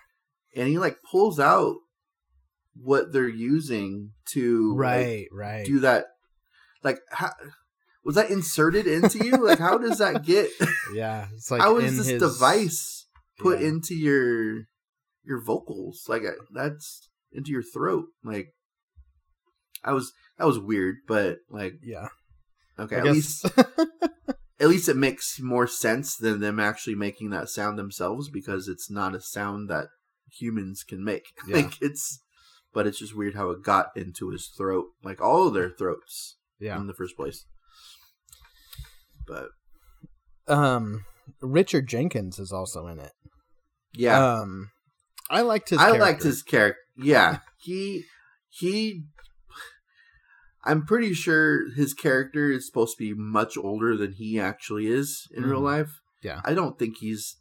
and 0.56 0.68
he 0.68 0.78
like 0.78 0.98
pulls 1.10 1.40
out 1.40 1.76
what 2.80 3.12
they're 3.12 3.28
using 3.28 4.12
to 4.34 4.76
like, 4.76 4.80
right, 4.80 5.28
right. 5.32 5.66
do 5.66 5.80
that. 5.80 6.06
Like, 6.84 7.00
how, 7.12 7.32
was 8.06 8.16
that 8.16 8.30
inserted 8.30 8.86
into 8.88 9.26
you? 9.26 9.44
like, 9.46 9.60
how 9.60 9.78
does 9.80 9.98
that 9.98 10.24
get? 10.24 10.50
yeah, 10.94 11.28
it's 11.34 11.50
like 11.52 11.62
how 11.62 11.78
is 11.78 11.92
in 11.92 11.98
this 11.98 12.08
his 12.08 12.22
device 12.22 13.08
put 13.40 13.60
Yeah. 13.62 13.68
into 13.70 13.96
your 13.96 14.66
your 15.26 15.42
vocals? 15.44 16.06
Like, 16.08 16.24
uh, 16.24 16.32
that's 16.54 17.10
into 17.34 17.52
your 17.52 17.64
throat. 17.64 18.06
Like, 18.24 18.54
I 19.84 19.92
was 19.94 20.14
that 20.38 20.46
was 20.46 20.60
weird, 20.60 20.98
but 21.08 21.40
like, 21.50 21.74
Yeah, 21.84 22.08
okay, 22.80 22.98
I 22.98 23.00
at 23.00 23.06
guess. 23.06 23.14
least 23.16 23.46
at 24.60 24.68
least 24.70 24.90
it 24.90 24.96
makes 24.98 25.40
more 25.40 25.68
sense 25.68 26.16
than 26.16 26.40
them 26.40 26.60
actually 26.60 26.96
making 26.96 27.30
that 27.30 27.50
sound 27.50 27.78
themselves 27.78 28.30
because 28.30 28.68
it's 28.68 28.90
not 28.90 29.14
a 29.16 29.22
sound 29.22 29.70
that 29.70 29.88
humans 30.32 30.84
can 30.84 31.04
make. 31.04 31.26
Yeah. 31.48 31.58
like 31.58 31.74
it's 31.82 32.22
but 32.74 32.86
it's 32.86 33.00
just 33.00 33.16
weird 33.16 33.36
how 33.36 33.50
it 33.52 33.64
got 33.64 33.88
into 33.96 34.30
his 34.30 34.52
throat, 34.56 34.86
like 35.04 35.22
all 35.22 35.48
of 35.48 35.54
their 35.54 35.70
throats 35.70 36.38
yeah. 36.60 36.78
in 36.78 36.88
the 36.88 36.94
first 36.94 37.16
place. 37.16 37.46
But 39.28 39.50
Um, 40.48 41.06
Richard 41.42 41.88
Jenkins 41.88 42.40
is 42.40 42.52
also 42.52 42.88
in 42.88 43.00
it. 43.00 43.14
yeah, 43.94 44.40
Um, 44.40 44.72
I 45.30 45.42
liked 45.42 45.70
his. 45.70 45.80
I 45.80 45.86
character. 45.86 46.02
liked 46.06 46.24
his 46.24 46.44
character. 46.44 46.80
Yeah, 46.98 47.40
he 47.58 48.04
he. 48.50 49.04
I'm 50.68 50.86
pretty 50.86 51.14
sure 51.14 51.72
his 51.72 51.94
character 51.94 52.52
is 52.52 52.68
supposed 52.68 52.98
to 52.98 53.04
be 53.04 53.14
much 53.20 53.58
older 53.58 53.96
than 53.98 54.12
he 54.14 54.40
actually 54.40 54.88
is 54.88 55.28
in 55.36 55.44
real 55.46 55.62
Mhm. 55.62 55.64
life. 55.64 55.92
Yeah. 56.22 56.42
I 56.44 56.54
don't 56.54 56.78
think 56.78 56.98
he's 56.98 57.38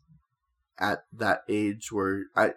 at 0.78 1.00
that 1.12 1.40
age 1.48 1.90
where 1.90 2.24
I. 2.36 2.54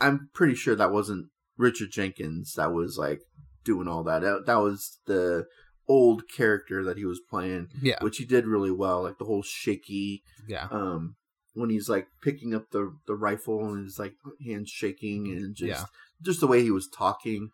I'm 0.00 0.28
pretty 0.34 0.54
sure 0.54 0.74
that 0.76 0.92
wasn't 0.92 1.28
Richard 1.56 1.90
Jenkins 1.90 2.52
that 2.56 2.72
was 2.72 2.98
like 2.98 3.20
doing 3.64 3.88
all 3.88 4.04
that. 4.04 4.20
That, 4.22 4.44
that 4.46 4.56
was 4.56 4.98
the 5.06 5.46
old 5.88 6.24
character 6.28 6.84
that 6.84 6.98
he 6.98 7.04
was 7.04 7.20
playing, 7.30 7.68
Yeah, 7.80 7.98
which 8.02 8.18
he 8.18 8.24
did 8.24 8.46
really 8.46 8.70
well. 8.72 9.02
Like 9.04 9.18
the 9.18 9.24
whole 9.24 9.42
shaky 9.42 10.22
yeah, 10.48 10.68
um 10.70 11.16
when 11.54 11.70
he's 11.70 11.88
like 11.88 12.08
picking 12.22 12.54
up 12.54 12.70
the 12.72 12.92
the 13.06 13.14
rifle 13.14 13.72
and 13.72 13.84
his 13.84 13.98
like 13.98 14.14
hands 14.44 14.68
shaking 14.68 15.28
and 15.32 15.54
just 15.56 15.68
Yeah. 15.68 15.84
just 16.22 16.40
the 16.40 16.46
way 16.46 16.62
he 16.62 16.70
was 16.70 16.88
talking 16.88 17.48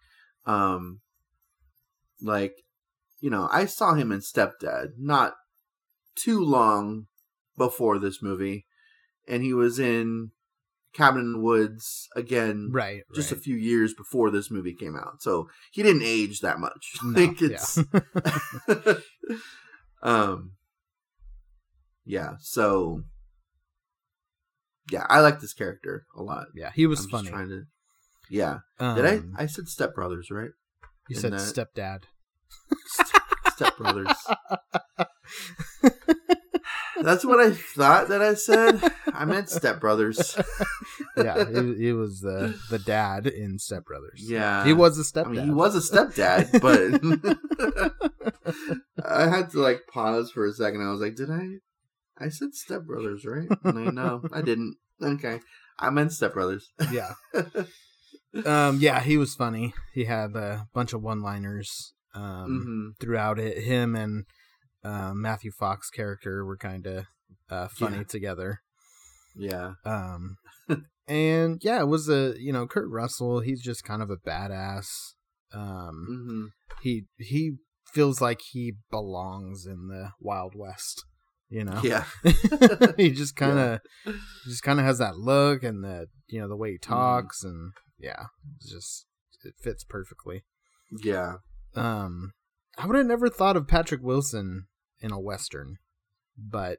um 0.47 1.01
like 2.23 2.55
you 3.21 3.31
know 3.31 3.49
i 3.53 3.65
saw 3.67 3.95
him 3.95 4.11
in 4.13 4.21
stepdad 4.21 4.89
not 4.99 5.35
too 6.17 6.41
long 6.45 7.07
before 7.57 7.99
this 7.99 8.23
movie 8.23 8.67
and 9.29 9.43
he 9.43 9.53
was 9.53 9.79
in 9.79 10.31
cabin 10.95 11.21
in 11.23 11.33
the 11.33 11.39
woods 11.41 12.09
again 12.15 12.69
right. 12.71 13.03
just 13.15 13.31
right. 13.31 13.39
a 13.39 13.43
few 13.43 13.57
years 13.57 13.95
before 13.95 14.31
this 14.31 14.51
movie 14.51 14.75
came 14.75 14.95
out 14.97 15.23
so 15.23 15.49
he 15.73 15.83
didn't 15.83 16.03
age 16.03 16.41
that 16.41 16.59
much 16.59 16.97
No, 17.03 17.21
like 17.21 17.41
it's 17.41 17.79
um 20.03 20.53
yeah 22.05 22.33
so 22.41 23.03
yeah 24.91 25.07
i 25.09 25.21
like 25.21 25.41
this 25.41 25.55
character 25.55 26.05
a 26.17 26.23
lot 26.23 26.47
yeah, 26.55 26.71
he 26.75 26.87
was 26.87 27.05
I'm 27.05 27.11
funny. 27.11 27.31
trying 27.31 27.49
to 27.49 27.63
yeah 28.29 28.59
Um, 28.79 28.97
did 28.97 29.07
i 29.07 29.43
i 29.45 29.47
said 29.47 29.67
stepbrothers, 29.67 30.31
right 30.31 30.51
You 31.09 31.17
in 31.17 31.21
said 31.21 31.33
that- 31.33 31.41
stepdad. 31.41 32.03
Step 33.53 33.77
brothers 33.77 34.09
that's 37.03 37.25
what 37.25 37.41
i 37.41 37.51
thought 37.53 38.09
that 38.09 38.23
i 38.23 38.35
said 38.35 38.81
i 39.13 39.25
meant 39.25 39.49
step 39.49 39.81
brothers 39.81 40.37
yeah, 41.17 41.45
he, 41.49 41.75
he 41.77 41.93
was 41.93 42.21
the 42.21 42.59
the 42.71 42.79
dad 42.79 43.27
in 43.27 43.59
Step 43.59 43.85
Brothers. 43.85 44.21
yeah 44.23 44.65
he 44.65 44.73
was 44.73 44.99
a 44.99 45.03
I 45.21 45.23
stepdad. 45.25 45.31
mean, 45.31 45.45
he 45.45 45.51
was 45.51 45.75
a 45.75 45.81
stepdad, 45.95 46.61
but 46.61 48.57
I 49.05 49.29
had 49.29 49.51
to 49.51 49.59
like 49.61 49.83
pause 49.93 50.31
for 50.31 50.47
a 50.47 50.53
second. 50.53 50.81
I 50.87 50.91
was 50.91 51.01
like, 51.01 51.15
"Did 51.17 51.31
I? 51.31 51.59
I 52.19 52.29
said 52.31 52.51
stepbrothers, 52.55 53.27
right?" 53.27 53.49
And 53.65 53.79
I 53.89 53.91
no, 53.91 54.23
I 54.33 54.41
didn't. 54.43 54.77
Okay, 55.03 55.41
I 55.79 55.91
meant 55.91 56.11
stepbrothers. 56.13 56.63
yeah. 56.91 57.13
Um. 58.47 58.79
Yeah, 58.81 59.01
he 59.01 59.19
was 59.19 59.35
funny. 59.35 59.75
He 59.93 60.05
had 60.07 60.35
a 60.35 60.67
bunch 60.73 60.95
of 60.95 61.03
one-liners. 61.03 61.93
Um. 62.15 62.95
hmm 62.99 63.05
Throughout 63.05 63.39
it, 63.39 63.63
him 63.65 63.95
and 63.97 64.25
uh, 64.85 65.13
Matthew 65.15 65.51
Fox 65.53 65.91
character 65.91 66.45
were 66.45 66.57
kind 66.57 66.87
of 66.87 67.07
uh, 67.51 67.69
funny 67.69 67.99
Yeah. 67.99 68.03
together. 68.05 68.61
Yeah, 69.35 69.73
Um. 69.85 70.37
and 71.09 71.61
yeah, 71.65 71.81
it 71.81 71.87
was 71.89 72.09
a 72.09 72.35
you 72.39 72.53
know 72.53 72.67
Kurt 72.67 72.91
Russell. 72.91 73.41
He's 73.41 73.63
just 73.63 73.85
kind 73.85 74.03
of 74.03 74.11
a 74.11 74.17
badass. 74.17 74.87
Um. 75.55 76.07
hmm 76.09 76.47
He 76.83 77.05
he 77.19 77.57
feels 77.93 78.21
like 78.21 78.41
he 78.53 78.75
belongs 78.91 79.67
in 79.67 79.89
the 79.89 80.11
Wild 80.21 80.55
West. 80.57 81.05
You 81.49 81.65
know. 81.65 81.81
yeah, 81.83 82.05
he 82.97 83.11
just 83.11 83.37
kind 83.43 83.59
of 83.59 83.81
just 84.45 84.63
kind 84.63 84.79
of 84.81 84.87
has 84.87 84.99
that 84.99 85.17
look 85.17 85.63
and 85.63 85.85
the 85.85 86.07
you 86.29 86.41
know 86.41 86.49
the 86.49 86.57
way 86.57 86.73
he 86.73 86.79
Mm. 86.79 86.83
talks 86.83 87.43
and 87.45 87.73
yeah 87.99 88.25
just 88.61 89.07
it 89.45 89.55
fits 89.63 89.85
perfectly 89.85 90.45
yeah. 91.03 91.37
Um 91.75 92.33
i 92.79 92.87
would 92.87 92.97
have 92.97 93.07
never 93.07 93.29
thought 93.29 93.57
of 93.57 93.67
patrick 93.69 94.03
wilson 94.03 94.67
in 95.01 95.11
a 95.13 95.21
western 95.21 95.77
but 96.37 96.79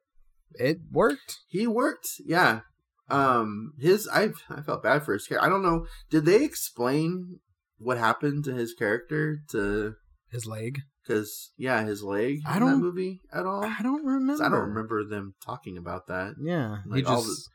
it 0.55 0.79
worked 0.91 1.39
He 1.47 1.65
worked. 1.67 2.07
Yeah. 2.25 2.62
Um, 3.09 3.73
his 3.79 4.07
I 4.12 4.29
I 4.50 4.62
felt 4.62 4.81
bad 4.83 5.03
for 5.03 5.13
his 5.13 5.25
character. 5.27 5.45
I 5.45 5.50
don't 5.50 5.62
know. 5.63 5.85
Did 6.09 6.25
they 6.25 6.43
explain 6.43 7.39
what 7.77 7.97
happened 7.97 8.43
to 8.45 8.53
his 8.53 8.73
character 8.73 9.39
to? 9.50 9.95
his 10.31 10.45
leg 10.47 10.79
Because 11.03 11.51
yeah, 11.57 11.83
his 11.83 12.01
leg 12.03 12.39
I 12.47 12.59
don't- 12.59 12.71
that 12.71 12.77
movie 12.85 13.21
at 13.31 13.45
all. 13.45 13.63
i 13.63 13.81
don't 13.83 14.05
remember 14.05 14.43
I 14.43 14.50
don't 14.50 14.69
remember 14.69 15.03
them 15.03 15.35
talking 15.43 15.77
about 15.77 16.07
that. 16.07 16.35
yeah 16.41 16.77
he 16.85 16.89
Like, 16.89 17.07
all 17.09 17.23
just 17.23 17.50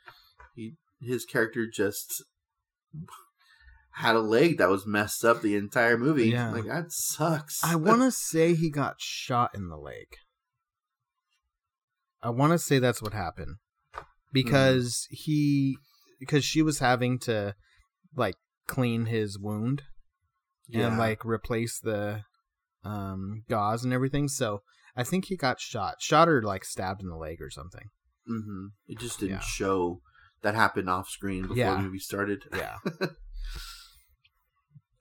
He 0.54 0.74
his 1.00 1.24
character 1.24 1.66
just 1.72 2.22
had 3.90 4.14
a 4.14 4.20
leg 4.20 4.58
that 4.58 4.68
was 4.68 4.86
messed 4.86 5.24
up 5.24 5.42
the 5.42 5.56
entire 5.56 5.98
movie. 5.98 6.28
Yeah. 6.30 6.50
Like 6.52 6.66
that 6.66 6.92
sucks. 6.92 7.62
i 7.64 7.74
want 7.74 8.02
to 8.02 8.10
say 8.12 8.54
he 8.54 8.70
got 8.70 8.96
shot 9.00 9.50
in 9.54 9.68
the 9.68 9.76
leg 9.76 10.06
i 12.22 12.30
want 12.30 12.52
to 12.52 12.58
say 12.58 12.78
that's 12.78 13.02
what 13.02 13.12
happened 13.12 13.56
because 14.32 15.06
he 15.10 15.76
because 16.20 16.44
she 16.44 16.62
was 16.62 16.78
having 16.80 17.18
to 17.18 17.54
like 18.16 18.34
clean 18.66 19.06
his 19.06 19.38
wound 19.38 19.82
yeah. 20.68 20.88
and 20.88 20.98
like 20.98 21.24
replace 21.24 21.78
the 21.80 22.22
um 22.84 23.42
gauze 23.48 23.84
and 23.84 23.92
everything. 23.92 24.28
So 24.28 24.62
I 24.96 25.04
think 25.04 25.26
he 25.26 25.36
got 25.36 25.60
shot, 25.60 25.96
shot 26.00 26.28
or 26.28 26.42
like 26.42 26.64
stabbed 26.64 27.02
in 27.02 27.08
the 27.08 27.16
leg 27.16 27.40
or 27.40 27.50
something. 27.50 27.88
hmm 28.26 28.66
It 28.86 28.98
just 28.98 29.20
didn't 29.20 29.36
Yeah. 29.36 29.40
show 29.40 30.00
that 30.42 30.54
happened 30.54 30.90
off 30.90 31.08
screen 31.08 31.42
before 31.42 31.56
Yeah. 31.56 31.74
the 31.76 31.82
movie 31.82 31.98
started. 31.98 32.44
Yeah. 32.54 32.76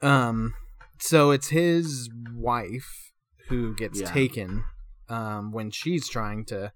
um. 0.02 0.54
So 1.00 1.32
it's 1.32 1.50
his 1.50 2.10
wife 2.36 3.12
who 3.50 3.76
gets 3.76 4.02
Yeah. 4.02 4.12
taken 4.12 4.64
um 5.10 5.52
when 5.52 5.72
she's 5.72 6.08
trying 6.10 6.44
to 6.46 6.72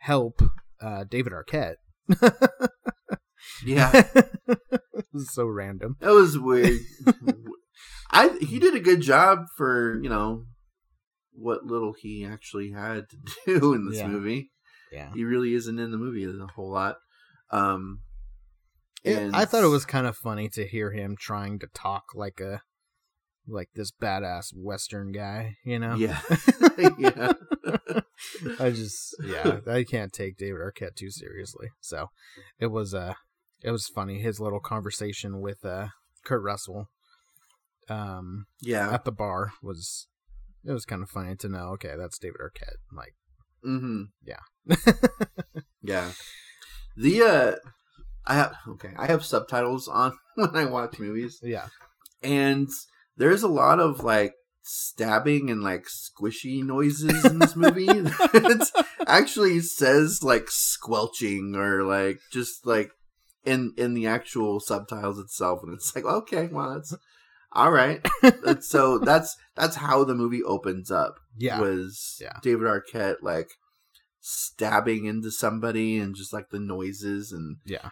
help 0.00 0.40
uh 0.80 1.04
David 1.04 1.32
Arquette. 1.32 1.76
Yeah. 3.64 4.02
So 5.16 5.46
random. 5.46 5.96
That 6.00 6.10
was 6.12 6.38
weird. 6.38 6.78
I 8.10 8.36
he 8.40 8.58
did 8.58 8.74
a 8.74 8.80
good 8.80 9.00
job 9.00 9.46
for 9.56 9.98
you 10.02 10.08
know 10.08 10.44
what 11.32 11.64
little 11.64 11.94
he 11.98 12.24
actually 12.24 12.70
had 12.72 13.06
to 13.10 13.16
do 13.60 13.74
in 13.74 13.88
this 13.88 13.98
Yeah. 13.98 14.08
movie. 14.08 14.50
Yeah. 14.92 15.10
He 15.14 15.24
really 15.24 15.54
isn't 15.54 15.78
in 15.78 15.90
the 15.90 15.96
movie 15.98 16.24
a 16.24 16.46
whole 16.54 16.70
lot. 16.70 16.96
Um, 17.50 18.00
It- 19.04 19.34
I 19.34 19.44
thought 19.44 19.64
it 19.64 19.68
was 19.68 19.84
kind 19.84 20.06
of 20.06 20.16
funny 20.16 20.48
to 20.50 20.66
hear 20.66 20.92
him 20.92 21.16
trying 21.18 21.58
to 21.60 21.68
talk 21.68 22.14
like 22.14 22.40
a 22.40 22.62
like 23.46 23.70
this 23.74 23.90
badass 23.90 24.52
western 24.54 25.10
guy, 25.12 25.56
you 25.64 25.78
know? 25.78 25.94
yeah, 25.94 26.20
yeah, 26.98 27.32
I 28.60 28.70
just 28.70 29.16
yeah, 29.22 29.60
I 29.66 29.84
can't 29.84 30.12
take 30.12 30.36
David 30.36 30.60
Arquette 30.60 30.96
too 30.96 31.10
seriously. 31.10 31.68
So 31.80 32.08
it 32.58 32.66
was 32.66 32.94
uh 32.94 33.14
it 33.62 33.70
was 33.70 33.88
funny 33.88 34.20
his 34.20 34.40
little 34.40 34.60
conversation 34.60 35.40
with 35.40 35.64
uh 35.64 35.88
Kurt 36.24 36.42
Russell 36.42 36.90
um 37.88 38.46
yeah. 38.60 38.92
at 38.92 39.04
the 39.04 39.12
bar 39.12 39.52
was 39.62 40.08
it 40.64 40.72
was 40.72 40.84
kind 40.84 41.02
of 41.02 41.08
funny 41.08 41.34
to 41.36 41.48
know 41.48 41.68
okay, 41.74 41.94
that's 41.96 42.18
David 42.18 42.40
Arquette 42.42 42.76
like 42.92 43.14
Mm-hmm. 43.64 44.02
Yeah. 44.24 44.40
yeah. 45.82 46.12
The 46.96 47.22
uh, 47.22 47.52
I 48.28 48.34
have 48.34 48.54
okay. 48.68 48.92
I 48.96 49.06
have 49.06 49.24
subtitles 49.24 49.88
on 49.88 50.16
when 50.34 50.54
I 50.54 50.66
watch 50.66 50.98
movies, 50.98 51.40
yeah. 51.42 51.68
and 52.22 52.68
there's 53.16 53.42
a 53.42 53.48
lot 53.48 53.80
of 53.80 54.04
like 54.04 54.34
stabbing 54.62 55.50
and 55.50 55.62
like 55.62 55.86
squishy 55.86 56.62
noises 56.62 57.24
in 57.24 57.38
this 57.38 57.56
movie. 57.56 57.86
it 57.88 58.68
actually 59.06 59.60
says 59.60 60.22
like 60.22 60.50
squelching 60.50 61.54
or 61.56 61.84
like 61.84 62.18
just 62.30 62.66
like 62.66 62.90
in 63.44 63.72
in 63.78 63.94
the 63.94 64.06
actual 64.06 64.60
subtitles 64.60 65.18
itself, 65.18 65.60
and 65.62 65.72
it's 65.72 65.96
like 65.96 66.04
okay, 66.04 66.48
well 66.48 66.74
that's 66.74 66.94
all 67.52 67.72
right. 67.72 68.06
So 68.60 68.98
that's 69.02 69.36
that's 69.56 69.76
how 69.76 70.04
the 70.04 70.14
movie 70.14 70.42
opens 70.42 70.90
up. 70.90 71.16
Yeah. 71.36 71.60
was 71.60 72.18
Yeah. 72.20 72.38
David 72.42 72.66
Arquette 72.66 73.22
like 73.22 73.48
stabbing 74.20 75.06
into 75.06 75.30
somebody 75.30 75.98
and 75.98 76.14
just 76.14 76.32
like 76.32 76.50
the 76.50 76.60
noises 76.60 77.32
and 77.32 77.56
Yeah. 77.64 77.90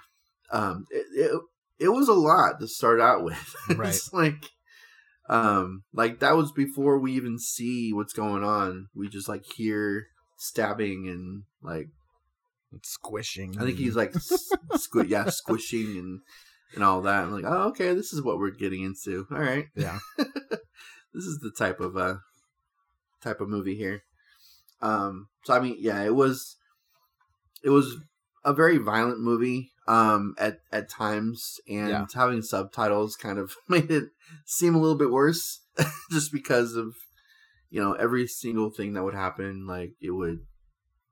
Um 0.53 0.85
it, 0.91 1.07
it, 1.15 1.41
it 1.79 1.89
was 1.89 2.09
a 2.09 2.15
lot 2.15 2.61
to 2.61 2.69
start 2.69 3.01
out 3.01 3.23
with 3.25 3.55
Right. 3.77 3.89
it's 3.89 4.13
like 4.13 4.51
um 5.29 5.83
like 5.93 6.21
that 6.21 6.37
was 6.37 6.53
before 6.53 6.99
we 6.99 7.13
even 7.13 7.39
see 7.39 7.93
what's 7.93 8.13
going 8.13 8.45
on 8.45 8.89
we 8.95 9.09
just 9.09 9.29
like 9.29 9.43
hear 9.57 10.07
stabbing 10.37 11.09
and 11.09 11.43
like 11.63 11.89
Squishing. 12.83 13.57
i 13.59 13.65
think 13.65 13.79
he's 13.79 13.97
like 13.97 14.15
s- 14.15 14.51
squi- 14.75 15.09
yeah 15.09 15.29
squishing 15.31 15.97
and 15.99 16.21
and 16.75 16.85
all 16.85 17.01
that 17.03 17.23
i'm 17.25 17.33
like 17.33 17.45
oh 17.47 17.69
okay 17.69 17.95
this 17.95 18.13
is 18.13 18.23
what 18.23 18.39
we're 18.39 18.51
getting 18.51 18.83
into 18.83 19.27
all 19.31 19.39
right 19.39 19.67
Yeah. 19.75 19.99
this 20.19 21.25
is 21.25 21.39
the 21.41 21.51
type 21.57 21.81
of 21.81 21.97
uh 21.97 22.17
type 23.23 23.41
of 23.41 23.49
movie 23.49 23.77
here 23.77 24.03
um 24.83 25.29
so 25.45 25.55
i 25.55 25.61
mean 25.61 25.77
yeah 25.79 26.03
it 26.05 26.15
was 26.15 26.57
it 27.65 27.71
was 27.71 27.97
a 28.47 28.55
very 28.55 28.79
violent 28.79 29.21
movie 29.21 29.73
um 29.89 30.35
at 30.39 30.61
at 30.73 30.89
times 30.89 31.61
and 31.69 31.89
Yeah. 31.91 32.07
having 32.15 32.41
subtitles 32.43 33.15
kind 33.17 33.39
of 33.39 33.55
made 33.69 33.91
it 33.91 34.05
seem 34.47 34.75
a 34.75 34.81
little 34.81 34.97
bit 34.97 35.11
worse 35.11 35.61
just 36.11 36.33
because 36.33 36.75
of 36.77 36.95
you 37.71 37.81
know 37.83 37.93
every 37.93 38.27
single 38.27 38.71
thing 38.71 38.95
that 38.95 39.03
would 39.05 39.15
happen 39.15 39.67
like 39.67 39.93
it 40.01 40.13
would 40.13 40.39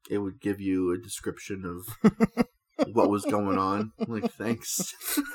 it 0.09 0.19
would 0.19 0.41
give 0.41 0.61
you 0.61 0.91
a 0.93 0.99
description 0.99 1.65
of 1.65 2.15
what 2.93 3.11
was 3.11 3.25
going 3.25 3.59
on 3.59 3.93
like 4.07 4.31
thanks 4.33 4.95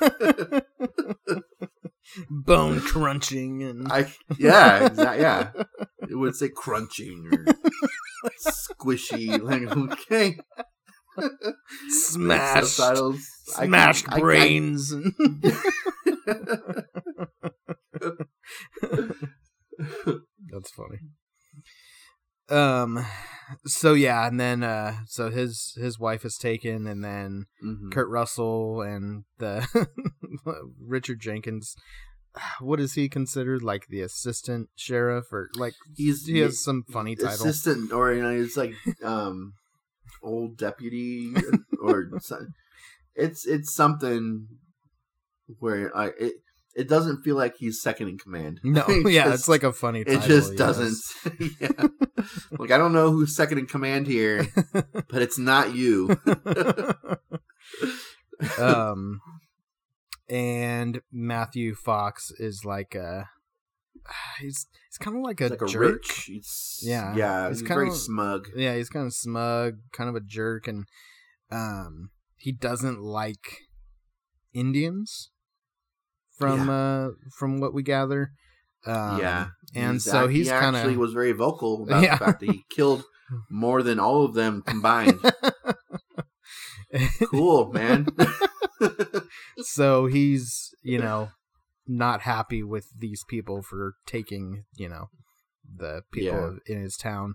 Bone 2.30 2.80
crunching 2.80 3.62
and 3.62 3.90
I 3.92 4.12
yeah, 4.38 4.86
exactly. 4.86 5.22
Yeah, 5.22 5.50
it 6.08 6.16
would 6.16 6.34
say 6.34 6.48
crunching 6.48 7.28
or 7.30 7.46
squishy. 8.40 9.40
Like 9.40 9.62
okay, 9.76 10.38
smashed, 11.88 12.76
subtitles. 12.76 13.26
I 13.56 13.60
can- 13.62 13.68
smashed 13.70 14.06
I- 14.12 14.16
I- 14.16 14.20
brains. 14.20 14.92
That's 20.50 20.70
funny. 20.70 20.98
Um, 22.48 23.04
so 23.64 23.94
yeah, 23.94 24.26
and 24.26 24.38
then 24.40 24.62
uh, 24.62 24.96
so 25.06 25.30
his 25.30 25.74
his 25.80 25.98
wife 25.98 26.24
is 26.24 26.36
taken, 26.36 26.86
and 26.86 27.02
then 27.04 27.46
Mhm. 27.64 27.92
Kurt 27.92 28.08
Russell 28.08 28.82
and 28.82 29.24
the 29.38 29.66
Richard 30.80 31.20
Jenkins. 31.20 31.74
What 32.60 32.78
is 32.80 32.94
he 32.94 33.08
considered? 33.08 33.62
Like 33.62 33.86
the 33.88 34.00
assistant 34.02 34.68
sheriff, 34.76 35.32
or 35.32 35.48
like 35.54 35.74
He's 35.96 36.26
he 36.26 36.38
has 36.40 36.62
some 36.62 36.84
funny 36.90 37.16
title? 37.16 37.46
assistant, 37.46 37.92
or 37.92 38.12
you 38.12 38.22
know, 38.22 38.30
it's 38.30 38.56
like 38.56 38.74
um, 39.02 39.54
old 40.22 40.56
deputy, 40.56 41.32
or 41.82 42.10
it's 43.14 43.46
it's 43.46 43.74
something 43.74 44.46
where 45.58 45.94
I 45.96 46.10
it 46.18 46.32
it 46.74 46.88
doesn't 46.88 47.22
feel 47.22 47.36
like 47.36 47.56
he's 47.56 47.82
second 47.82 48.08
in 48.08 48.18
command. 48.18 48.60
No, 48.62 48.84
It 48.88 49.10
yeah, 49.12 49.24
just- 49.24 49.34
it's 49.40 49.48
like 49.48 49.62
a 49.64 49.72
funny. 49.72 50.00
It 50.00 50.22
just 50.22 50.52
yes. 50.52 50.58
doesn't. 50.58 51.50
yeah. 51.60 51.86
Like 52.58 52.70
I 52.70 52.78
don't 52.78 52.92
know 52.92 53.10
who's 53.10 53.34
second 53.34 53.58
in 53.58 53.66
command 53.66 54.06
here, 54.06 54.46
but 54.72 55.22
it's 55.22 55.38
not 55.38 55.74
you. 55.74 56.16
um, 58.58 59.20
and 60.28 61.00
Matthew 61.12 61.74
Fox 61.74 62.30
is 62.38 62.64
like 62.64 62.94
a. 62.94 63.28
He's 64.40 64.66
he's 64.88 64.98
kind 64.98 65.16
of 65.16 65.22
like 65.22 65.40
a 65.40 65.48
like 65.48 65.62
a 65.62 65.66
jerk. 65.66 65.80
rich. 65.94 66.24
He's, 66.26 66.80
Yeah. 66.82 67.14
yeah. 67.14 67.48
He's 67.48 67.60
He's, 67.60 67.68
kinda- 67.68 67.84
very 67.84 67.90
smug. 67.96 68.48
Yeah, 68.56 68.74
he's 68.76 68.88
kind 68.88 69.06
of 69.06 69.12
smug, 69.14 69.78
kind 69.92 70.08
of 70.10 70.16
a 70.16 70.20
jerk, 70.20 70.66
and 70.68 70.86
um, 71.50 72.10
he 72.36 72.52
doesn't 72.52 73.00
like 73.00 73.58
Indians. 74.54 75.30
From 76.38 76.70
uh, 76.70 77.08
from 77.38 77.60
what 77.60 77.74
we 77.74 77.82
gather, 77.82 78.32
um, 78.86 79.20
yeah, 79.20 79.48
and 79.74 79.96
He's 79.96 80.04
so 80.04 80.26
he's 80.26 80.46
he 80.46 80.50
kind 80.52 80.74
actually 80.74 80.94
of 80.94 81.00
was 81.00 81.12
very 81.12 81.32
vocal 81.32 81.82
about 81.86 82.02
Yeah. 82.02 82.16
the 82.16 82.24
fact 82.24 82.40
that 82.40 82.50
he 82.50 82.64
killed 82.70 83.04
more 83.50 83.82
than 83.82 84.00
all 84.00 84.24
of 84.24 84.32
them 84.32 84.62
combined. 84.62 85.20
cool, 87.30 87.70
man. 87.72 88.06
so 89.58 90.06
he's 90.06 90.74
you 90.82 90.98
know 90.98 91.28
not 91.90 92.20
happy 92.22 92.62
with 92.62 92.86
these 92.96 93.24
people 93.28 93.62
for 93.62 93.94
taking 94.06 94.64
you 94.76 94.88
know 94.88 95.08
the 95.76 96.02
people 96.12 96.58
in 96.66 96.80
his 96.80 96.96
town 96.96 97.34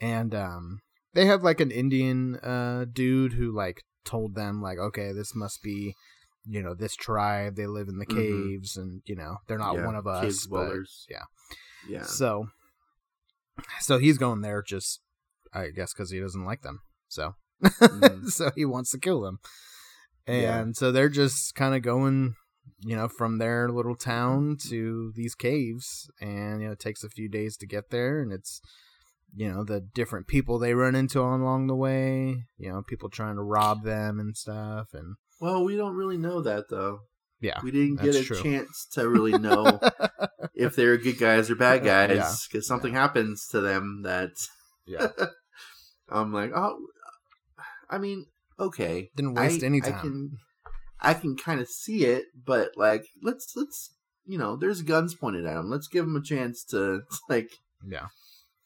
and 0.00 0.34
um 0.34 0.80
they 1.12 1.26
have 1.26 1.42
like 1.42 1.60
an 1.60 1.70
indian 1.70 2.36
uh 2.36 2.84
dude 2.90 3.34
who 3.34 3.52
like 3.54 3.84
told 4.04 4.34
them 4.34 4.62
like 4.62 4.78
okay 4.78 5.12
this 5.12 5.34
must 5.34 5.62
be 5.62 5.94
you 6.46 6.62
know 6.62 6.72
this 6.74 6.96
tribe 6.96 7.56
they 7.56 7.66
live 7.66 7.88
in 7.88 7.98
the 7.98 8.06
Mhm. 8.06 8.14
caves 8.14 8.76
and 8.76 9.02
you 9.04 9.14
know 9.14 9.36
they're 9.46 9.58
not 9.58 9.74
Yeah, 9.76 9.84
one 9.86 9.94
of 9.96 10.06
us 10.06 10.46
but 10.46 10.74
yeah. 11.08 11.24
yeah. 11.86 12.02
so 12.04 12.48
so 13.80 13.98
he's 13.98 14.16
going 14.18 14.40
there 14.40 14.62
just 14.62 15.00
i 15.52 15.68
guess 15.68 15.92
because 15.92 16.10
he 16.10 16.20
doesn't 16.20 16.44
like 16.46 16.62
them 16.62 16.80
so 17.08 17.34
Mhm. 17.62 18.24
so 18.30 18.50
he 18.54 18.64
wants 18.64 18.90
to 18.92 18.98
kill 18.98 19.20
them 19.20 19.38
and 20.26 20.68
Yeah. 20.68 20.72
so 20.72 20.90
they're 20.92 21.08
just 21.10 21.54
kind 21.54 21.74
of 21.74 21.82
going 21.82 22.34
you 22.80 22.96
know 22.96 23.08
from 23.08 23.38
their 23.38 23.68
little 23.68 23.94
town 23.96 24.56
mm-hmm. 24.56 24.68
to 24.70 25.12
these 25.14 25.34
caves 25.34 26.10
and 26.20 26.60
you 26.60 26.66
know 26.66 26.72
it 26.72 26.80
takes 26.80 27.04
a 27.04 27.08
few 27.08 27.28
days 27.28 27.56
to 27.56 27.66
get 27.66 27.90
there 27.90 28.20
and 28.20 28.32
it's 28.32 28.60
you 29.34 29.50
know 29.50 29.62
the 29.64 29.80
different 29.80 30.26
people 30.26 30.58
they 30.58 30.74
run 30.74 30.94
into 30.94 31.20
along 31.20 31.66
the 31.68 31.76
way 31.76 32.44
you 32.58 32.68
know 32.70 32.82
people 32.82 33.08
trying 33.08 33.36
to 33.36 33.42
rob 33.42 33.84
them 33.84 34.18
and 34.18 34.36
stuff 34.36 34.88
and 34.92 35.14
Well, 35.40 35.64
we 35.64 35.76
don't 35.76 35.94
really 35.94 36.18
know 36.18 36.42
that 36.42 36.64
though. 36.68 37.00
yeah 37.40 37.60
We 37.62 37.70
didn't 37.70 38.00
get 38.02 38.14
a 38.16 38.24
true. 38.24 38.42
chance 38.42 38.86
to 38.92 39.08
really 39.08 39.38
know 39.38 39.78
if 40.54 40.74
they're 40.76 40.96
good 40.96 41.18
guys 41.18 41.48
or 41.50 41.54
bad 41.54 41.84
guys 41.84 42.16
Yeah. 42.16 42.34
because 42.50 42.66
something 42.66 42.92
happens 42.92 43.46
to 43.52 43.60
them 43.60 44.02
that 44.02 44.30
yeah 44.86 45.08
I'm 46.12 46.32
like, 46.32 46.50
oh, 46.54 46.76
I 47.88 47.98
mean, 47.98 48.26
okay, 48.58 49.10
didn't 49.14 49.34
waste 49.34 49.62
I- 49.62 49.66
any 49.66 49.78
I 49.82 49.90
time 49.90 50.00
can, 50.00 50.30
I 51.00 51.14
can 51.14 51.36
kind 51.36 51.60
of 51.60 51.68
see 51.68 52.04
it, 52.04 52.24
but 52.44 52.72
like, 52.76 53.06
let's 53.22 53.52
let's 53.56 53.94
you 54.26 54.38
know, 54.38 54.56
there's 54.56 54.82
guns 54.82 55.14
pointed 55.14 55.46
at 55.46 55.56
him. 55.56 55.70
Let's 55.70 55.88
give 55.88 56.04
him 56.04 56.16
a 56.16 56.22
chance 56.22 56.64
to 56.66 57.02
like, 57.28 57.50
yeah 57.86 58.06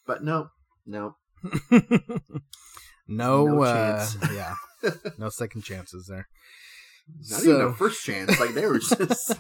but 0.07 0.23
no, 0.23 0.49
no, 0.87 1.17
no, 1.71 3.47
No 3.47 3.63
uh, 3.63 3.99
chance. 3.99 4.17
yeah 4.33 4.55
no 5.17 5.31
second 5.31 5.63
chances 5.63 6.07
there 6.09 6.29
not 7.31 7.43
even 7.43 7.61
a 7.61 7.73
first 7.73 8.05
chance. 8.05 8.39
Like 8.41 8.55
they 8.55 8.67
were 8.67 8.79
just. 8.79 9.33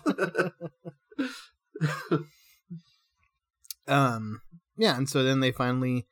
um 3.86 4.40
yeah 4.76 4.96
and 4.96 5.08
so 5.08 5.22
then 5.22 5.40
they 5.40 5.52
finally 5.52 6.06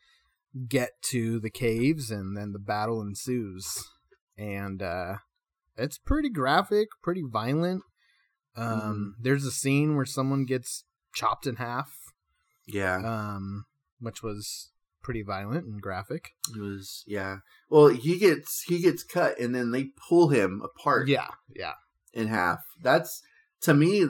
get 0.68 0.90
to 1.02 1.40
the 1.40 1.50
caves 1.50 2.10
and 2.10 2.36
then 2.36 2.52
the 2.52 2.58
battle 2.58 3.00
ensues 3.00 3.88
and 4.36 4.82
uh 4.82 5.14
it's 5.76 5.98
pretty 5.98 6.28
graphic 6.30 6.88
pretty 7.02 7.22
violent 7.22 7.82
um 8.56 9.14
Mhm. 9.18 9.22
there's 9.24 9.44
a 9.44 9.50
scene 9.50 9.96
where 9.96 10.04
someone 10.06 10.44
gets 10.44 10.84
chopped 11.14 11.46
in 11.46 11.56
half 11.56 11.90
yeah, 12.66 12.96
um 13.04 13.64
which 13.98 14.22
was 14.22 14.70
pretty 15.02 15.22
violent 15.22 15.66
and 15.66 15.80
graphic. 15.82 16.30
It 16.54 16.60
was 16.60 17.02
yeah. 17.08 17.38
Well, 17.68 17.88
he 17.88 18.18
gets 18.18 18.62
he 18.68 18.80
gets 18.80 19.02
cut, 19.02 19.38
and 19.40 19.52
then 19.52 19.72
they 19.72 19.86
pull 20.08 20.28
him 20.28 20.62
apart. 20.64 21.08
Yeah, 21.08 21.28
yeah, 21.54 21.74
in 22.12 22.28
half. 22.28 22.60
That's 22.80 23.20
to 23.62 23.74
me, 23.74 24.06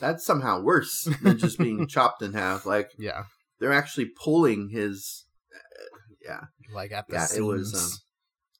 that's 0.00 0.26
somehow 0.26 0.60
worse 0.60 1.08
than 1.22 1.38
just 1.38 1.58
being 1.58 1.86
chopped 1.88 2.22
in 2.22 2.32
half. 2.32 2.66
Like 2.66 2.90
yeah. 2.98 3.24
they're 3.60 3.72
actually 3.72 4.06
pulling 4.20 4.70
his. 4.70 5.24
Uh, 5.54 5.98
yeah, 6.24 6.40
Like 6.74 6.90
at 6.90 7.06
the 7.06 7.14
yeah. 7.14 7.26
seams, 7.26 7.38
It 7.38 7.42
was. 7.42 7.74
Um, 7.74 7.90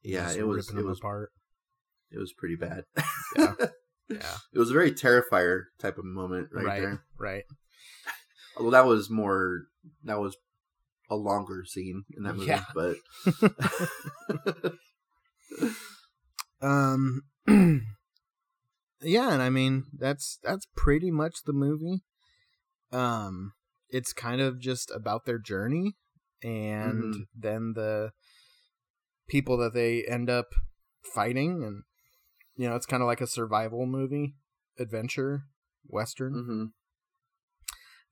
yeah, 0.05 0.33
it 0.33 0.47
was. 0.47 0.71
It 0.71 0.85
was. 0.85 0.99
apart. 0.99 1.33
It 2.11 2.19
was 2.19 2.33
pretty 2.33 2.57
bad. 2.57 2.85
Yeah. 3.37 3.55
Yeah, 4.09 4.37
it 4.55 4.59
was 4.61 4.71
a 4.71 4.73
very 4.73 4.93
terrifier 4.93 5.65
type 5.81 5.99
of 5.99 6.05
moment 6.05 6.51
right, 6.53 6.65
right, 6.65 6.81
there. 6.81 7.03
right. 7.19 7.43
Well, 8.57 8.71
that 8.71 8.87
was 8.87 9.11
more. 9.11 9.63
That 10.05 10.21
was 10.21 10.37
a 11.11 11.17
longer 11.17 11.65
scene 11.67 12.05
in 12.17 12.23
that 12.23 12.37
movie, 12.37 12.47
Yeah. 12.47 12.63
but 12.73 12.97
Um, 16.61 17.23
yeah, 19.03 19.33
and 19.33 19.43
I 19.43 19.51
mean 19.51 19.85
that's 19.97 20.39
that's 20.43 20.67
pretty 20.77 21.11
much 21.11 21.43
the 21.45 21.53
movie. 21.53 22.03
Um, 22.93 23.53
it's 23.91 24.13
kind 24.13 24.41
of 24.41 24.61
just 24.61 24.91
about 24.95 25.25
their 25.27 25.39
journey, 25.39 25.97
and 26.43 27.13
Mhm. 27.15 27.27
then 27.35 27.73
the 27.75 28.13
people 29.29 29.57
that 29.59 29.75
they 29.75 30.05
end 30.05 30.31
up 30.31 30.47
fighting, 31.15 31.63
and 31.65 31.83
you 32.57 32.69
know, 32.69 32.77
it's 32.77 32.87
kind 32.87 33.03
of 33.03 33.07
like 33.07 33.21
a 33.21 33.27
survival 33.27 33.87
movie, 33.87 34.35
adventure 34.79 35.43
western, 35.89 36.33
hmm 36.33 36.65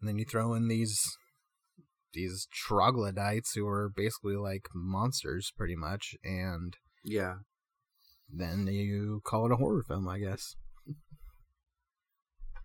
and 0.00 0.08
then 0.08 0.18
you 0.18 0.24
throw 0.26 0.52
in 0.54 0.68
these 0.68 1.16
these 2.12 2.46
troglodytes 2.52 3.54
who 3.54 3.66
are 3.66 3.90
basically 3.94 4.36
like 4.36 4.68
monsters, 4.74 5.52
pretty 5.56 5.76
much, 5.76 6.14
and 6.22 6.76
yeah, 7.02 7.36
then 8.30 8.66
you 8.66 9.22
call 9.24 9.46
it 9.46 9.52
a 9.52 9.56
horror 9.56 9.82
film, 9.82 10.06
I 10.08 10.18
guess. 10.18 10.56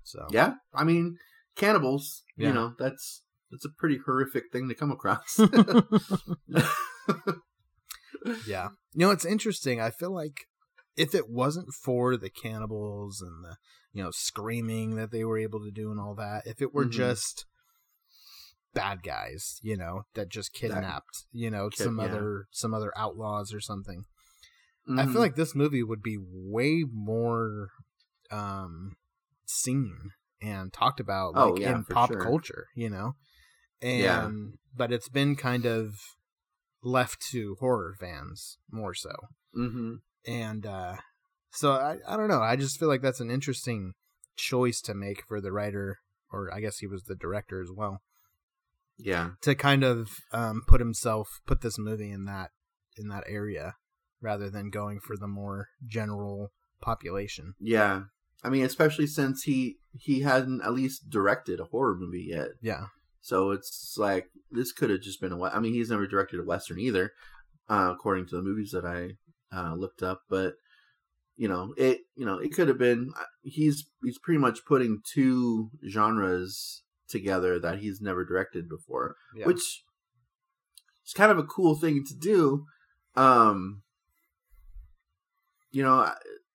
So 0.03 0.27
yeah. 0.31 0.55
I 0.73 0.83
mean, 0.83 1.17
cannibals. 1.55 2.23
Yeah. 2.37 2.47
You 2.47 2.53
know, 2.53 2.73
that's 2.77 3.21
that's 3.51 3.65
a 3.65 3.69
pretty 3.77 3.99
horrific 4.05 4.45
thing 4.51 4.67
to 4.69 4.75
come 4.75 4.91
across. 4.91 5.39
yeah, 8.45 8.69
you 8.93 9.05
know 9.05 9.11
it's 9.11 9.25
interesting. 9.25 9.79
I 9.79 9.91
feel 9.91 10.13
like 10.13 10.47
if 10.99 11.15
it 11.15 11.29
wasn't 11.29 11.73
for 11.73 12.17
the 12.17 12.29
cannibals 12.29 13.21
and 13.21 13.43
the 13.43 13.55
you 13.93 14.03
know 14.03 14.11
screaming 14.11 14.95
that 14.95 15.11
they 15.11 15.23
were 15.23 15.39
able 15.39 15.61
to 15.61 15.71
do 15.71 15.89
and 15.91 15.99
all 15.99 16.13
that, 16.15 16.45
if 16.45 16.61
it 16.61 16.73
were 16.73 16.85
Mhm. 16.85 16.91
just 16.91 17.45
bad 18.73 19.01
guys, 19.01 19.59
you 19.63 19.75
know, 19.75 20.03
that 20.13 20.29
just 20.29 20.53
kidnapped, 20.53 21.25
you 21.31 21.49
know, 21.49 21.69
Kid- 21.69 21.83
some 21.83 21.99
yeah. 21.99 22.05
other 22.05 22.45
some 22.51 22.73
other 22.73 22.91
outlaws 22.97 23.53
or 23.53 23.59
something, 23.61 24.03
I 24.89 25.05
Mhm. 25.05 25.11
feel 25.13 25.21
like 25.21 25.35
this 25.35 25.55
movie 25.55 25.83
would 25.83 26.03
be 26.03 26.17
way 26.19 26.83
more 26.91 27.69
um 28.29 28.95
seen 29.45 30.11
and 30.41 30.71
talked 30.71 30.99
about 30.99 31.33
like 31.33 31.43
Oh, 31.55 31.57
yeah, 31.59 31.75
in 31.75 31.83
pop 31.85 32.09
sure. 32.09 32.21
culture, 32.21 32.67
you 32.75 32.89
know. 32.89 33.15
And 33.81 34.01
Yeah. 34.01 34.31
but 34.75 34.91
it's 34.91 35.09
been 35.09 35.35
kind 35.35 35.65
of 35.65 35.95
left 36.83 37.21
to 37.31 37.55
horror 37.59 37.95
fans 37.99 38.57
more 38.69 38.93
so. 38.93 39.11
Mhm. 39.55 40.01
And 40.25 40.65
uh 40.65 40.95
so 41.51 41.71
I 41.71 41.97
I 42.07 42.17
don't 42.17 42.27
know, 42.27 42.41
I 42.41 42.55
just 42.55 42.79
feel 42.79 42.87
like 42.87 43.01
that's 43.01 43.19
an 43.19 43.31
interesting 43.31 43.93
choice 44.35 44.81
to 44.81 44.93
make 44.93 45.23
for 45.27 45.41
the 45.41 45.51
writer 45.51 45.99
or 46.31 46.53
I 46.53 46.61
guess 46.61 46.77
he 46.77 46.87
was 46.87 47.03
the 47.03 47.15
director 47.15 47.61
as 47.61 47.69
well 47.75 48.01
yeah, 48.99 49.31
to 49.41 49.55
kind 49.55 49.83
of 49.83 50.09
um 50.31 50.61
put 50.67 50.81
himself 50.81 51.39
put 51.47 51.61
this 51.61 51.79
movie 51.79 52.11
in 52.11 52.25
that 52.25 52.51
in 52.97 53.07
that 53.07 53.23
area 53.27 53.75
rather 54.21 54.49
than 54.49 54.69
going 54.69 54.99
for 54.99 55.15
the 55.15 55.27
more 55.27 55.69
general 55.87 56.51
population. 56.81 57.53
yeah. 57.59 58.03
I 58.41 58.47
mean, 58.49 58.63
especially 58.63 59.07
since 59.07 59.43
he 59.43 59.79
he 59.97 60.21
hadn't 60.21 60.61
at 60.61 60.73
least 60.73 61.09
directed 61.09 61.59
a 61.59 61.65
horror 61.65 61.95
movie 61.97 62.27
yet. 62.29 62.49
Yeah. 62.61 62.85
So 63.21 63.51
it's 63.51 63.95
like 63.97 64.27
this 64.49 64.71
could 64.71 64.89
have 64.89 65.01
just 65.01 65.19
been 65.19 65.33
a. 65.33 65.43
I 65.43 65.59
mean, 65.59 65.73
he's 65.73 65.89
never 65.89 66.07
directed 66.07 66.39
a 66.39 66.43
western 66.43 66.79
either, 66.79 67.11
uh, 67.69 67.91
according 67.93 68.27
to 68.27 68.37
the 68.37 68.41
movies 68.41 68.71
that 68.71 68.85
I 68.85 69.17
uh, 69.55 69.73
looked 69.75 70.01
up. 70.03 70.21
But 70.29 70.53
you 71.37 71.47
know, 71.47 71.73
it 71.77 72.01
you 72.15 72.25
know 72.25 72.37
it 72.37 72.53
could 72.53 72.67
have 72.67 72.77
been. 72.77 73.11
uh, 73.19 73.23
He's 73.41 73.85
he's 74.03 74.17
pretty 74.19 74.39
much 74.39 74.65
putting 74.65 75.01
two 75.05 75.69
genres 75.89 76.83
together 77.07 77.57
that 77.59 77.79
he's 77.79 77.99
never 78.01 78.23
directed 78.23 78.69
before, 78.69 79.15
Yeah. 79.35 79.47
which 79.47 79.83
is 81.05 81.13
kind 81.15 81.31
of 81.31 81.37
a 81.39 81.43
cool 81.43 81.75
thing 81.75 82.03
to 82.05 82.13
do. 82.15 82.65
Um, 83.15 83.81
you 85.71 85.81
know, 85.83 86.11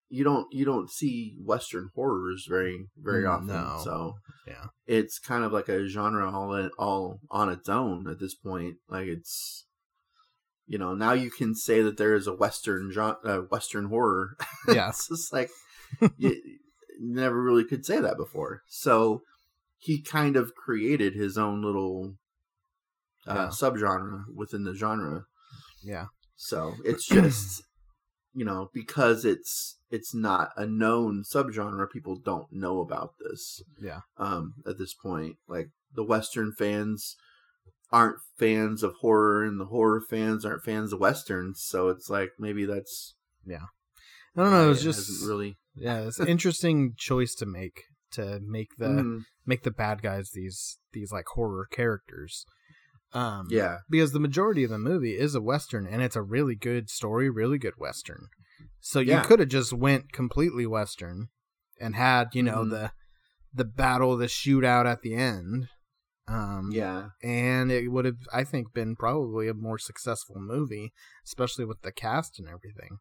you 0.09 0.23
don't 0.25 0.47
you 0.53 0.65
don't 0.65 0.91
see 0.91 1.37
western 1.43 1.91
horrors 1.95 2.47
very 2.49 2.87
very 3.01 3.25
often. 3.27 3.49
No. 3.49 3.81
So 3.83 4.15
Yeah. 4.47 4.67
it's 4.87 5.19
kind 5.19 5.45
of 5.45 5.53
like 5.53 5.69
a 5.69 5.89
genre 5.89 6.31
all 6.31 6.55
in, 6.55 6.71
all 6.79 7.21
on 7.31 7.49
its 7.49 7.69
own 7.69 8.09
at 8.09 8.19
this 8.21 8.35
point. 8.35 8.77
Like 8.89 9.07
it's, 9.09 9.67
you 10.67 10.79
know, 10.79 10.95
now 10.95 11.13
you 11.13 11.31
can 11.31 11.55
say 11.55 11.83
that 11.83 11.97
there 11.99 12.15
is 12.15 12.27
a 12.27 12.33
western 12.35 12.91
genre, 12.93 13.19
uh, 13.25 13.39
western 13.51 13.87
horror. 13.87 14.37
Yeah. 14.69 14.89
it's 14.91 15.09
just 15.09 15.33
like 15.33 15.51
you 16.17 16.35
never 17.01 17.43
really 17.43 17.65
could 17.65 17.85
say 17.85 18.01
that 18.01 18.17
before. 18.17 18.63
So 18.69 19.21
he 19.79 20.01
kind 20.03 20.37
of 20.37 20.55
created 20.55 21.15
his 21.15 21.37
own 21.37 21.63
little 21.63 22.15
uh, 23.27 23.35
Yeah. 23.35 23.49
subgenre 23.49 24.23
within 24.35 24.65
the 24.65 24.75
genre. 24.75 25.25
Yeah. 25.83 26.07
So 26.37 26.75
it's 26.85 27.07
just, 27.07 27.63
you 28.35 28.45
know, 28.45 28.69
because 28.73 29.25
it's 29.25 29.79
it's 29.91 30.15
not 30.15 30.51
a 30.57 30.67
known 30.67 31.23
subgenre, 31.23 31.89
people 31.91 32.17
don't 32.17 32.47
know 32.51 32.81
about 32.81 33.11
this 33.21 33.63
Yeah. 33.81 34.01
um, 34.17 34.55
at 34.67 34.79
this 34.79 34.95
point. 34.95 35.37
Like 35.47 35.69
the 35.95 36.03
Western 36.05 36.53
fans 36.59 37.15
aren't 37.95 38.19
fans 38.39 38.83
of 38.83 38.93
horror, 39.01 39.45
and 39.45 39.61
the 39.61 39.67
horror 39.67 40.01
fans 40.01 40.45
aren't 40.45 40.65
fans 40.65 40.93
of 40.93 40.99
westerns. 41.01 41.63
So 41.65 41.89
it's 41.89 42.11
like 42.11 42.31
maybe 42.39 42.65
that's 42.67 43.15
Yeah. 43.47 43.67
I 44.37 44.43
don't 44.43 44.51
know, 44.51 44.65
it 44.67 44.69
was 44.69 44.83
just 44.83 45.25
really 45.25 45.57
yeah, 45.77 46.01
it's 46.01 46.19
an 46.19 46.29
interesting 46.37 46.95
choice 46.97 47.35
to 47.37 47.47
make 47.47 47.83
to 48.13 48.41
make 48.45 48.77
the 48.79 48.89
Mhm. 48.89 49.25
make 49.47 49.63
the 49.63 49.71
bad 49.71 50.03
guys 50.03 50.31
these 50.35 50.79
these 50.93 51.13
like 51.13 51.27
horror 51.35 51.67
characters. 51.71 52.45
Um 53.13 53.47
yeah 53.49 53.79
because 53.89 54.11
the 54.13 54.21
majority 54.21 54.65
of 54.65 54.71
the 54.71 54.79
movie 54.79 55.17
is 55.17 55.35
a 55.37 55.41
western 55.41 55.87
and 55.87 56.03
it's 56.03 56.17
a 56.17 56.23
really 56.23 56.57
good 56.57 56.91
story, 56.91 57.31
really 57.31 57.59
good 57.59 57.75
western. 57.79 58.27
So 58.81 58.99
you 59.01 59.13
Yeah. 59.13 59.23
could 59.23 59.39
have 59.41 59.49
just 59.49 59.73
went 59.73 60.13
completely 60.13 60.67
western 60.67 61.29
and 61.81 61.95
had, 61.95 62.35
you 62.35 62.43
know, 62.43 62.65
Mhm. 62.65 62.71
the 62.71 62.93
the 63.57 63.65
battle, 63.65 64.17
the 64.17 64.27
shootout 64.27 64.85
at 64.85 65.03
the 65.03 65.15
end. 65.15 65.69
Um 66.29 66.71
yeah 66.73 67.09
and 67.23 67.71
it 67.71 67.89
would 67.89 68.05
have 68.05 68.19
I 68.33 68.45
think 68.45 68.73
been 68.73 68.97
probably 68.97 69.49
a 69.49 69.55
more 69.55 69.79
successful 69.79 70.37
movie, 70.39 70.93
especially 71.25 71.65
with 71.65 71.83
the 71.83 71.93
cast 71.93 72.39
and 72.39 72.49
everything. 72.49 72.99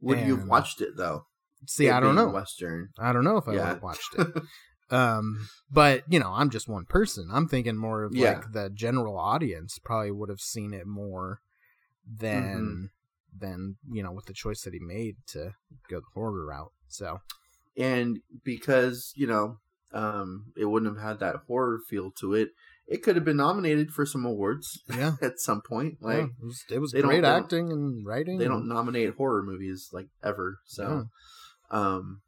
would 0.00 0.18
you 0.20 0.36
have 0.36 0.46
watched 0.48 0.80
it 0.80 0.96
though? 0.96 1.26
See, 1.66 1.88
It 1.88 1.92
I 1.92 2.00
don't 2.00 2.14
know. 2.14 2.30
Western. 2.30 2.90
I 2.98 3.12
don't 3.12 3.24
know 3.24 3.36
if 3.38 3.48
I 3.48 3.52
would 3.52 3.60
have 3.60 3.82
watched 3.82 4.14
it. 4.18 4.26
um 4.90 5.48
but 5.70 6.02
you 6.10 6.18
know 6.18 6.30
i'm 6.32 6.50
just 6.50 6.68
one 6.68 6.84
person 6.84 7.30
i'm 7.32 7.48
thinking 7.48 7.74
more 7.74 8.04
of 8.04 8.14
Yeah. 8.14 8.34
like 8.34 8.52
the 8.52 8.68
general 8.68 9.18
audience 9.18 9.78
probably 9.82 10.10
would 10.10 10.28
have 10.28 10.40
seen 10.40 10.74
it 10.74 10.86
more 10.86 11.40
than 12.06 12.90
Mm-hmm. 13.34 13.40
than 13.40 13.76
you 13.90 14.02
know 14.02 14.12
with 14.12 14.26
the 14.26 14.34
choice 14.34 14.60
that 14.62 14.74
he 14.74 14.78
made 14.78 15.16
to 15.26 15.52
go 15.88 16.00
the 16.00 16.06
horror 16.14 16.44
route 16.44 16.72
so 16.86 17.18
and 17.78 18.20
because 18.44 19.12
you 19.16 19.26
know 19.26 19.56
um, 19.94 20.52
it 20.56 20.66
wouldn't 20.66 20.94
have 20.94 21.02
had 21.06 21.20
that 21.20 21.36
horror 21.46 21.78
feel 21.88 22.10
to 22.20 22.34
it, 22.34 22.50
it 22.86 23.02
could 23.02 23.16
have 23.16 23.24
been 23.24 23.38
nominated 23.38 23.90
for 23.90 24.04
some 24.04 24.26
awards 24.26 24.82
yeah 24.94 25.12
at 25.22 25.38
some 25.40 25.62
point. 25.62 25.98
Like 26.02 26.16
yeah, 26.18 26.24
it 26.24 26.44
was, 26.44 26.64
it 26.70 26.78
was 26.80 26.92
great 26.92 27.24
acting 27.24 27.72
and 27.72 28.04
writing 28.06 28.38
they 28.38 28.44
don't 28.48 28.68
nominate 28.68 29.14
horror 29.14 29.42
movies 29.42 29.88
like 29.92 30.08
ever. 30.22 30.58
So, 30.66 31.06
um, 31.70 32.20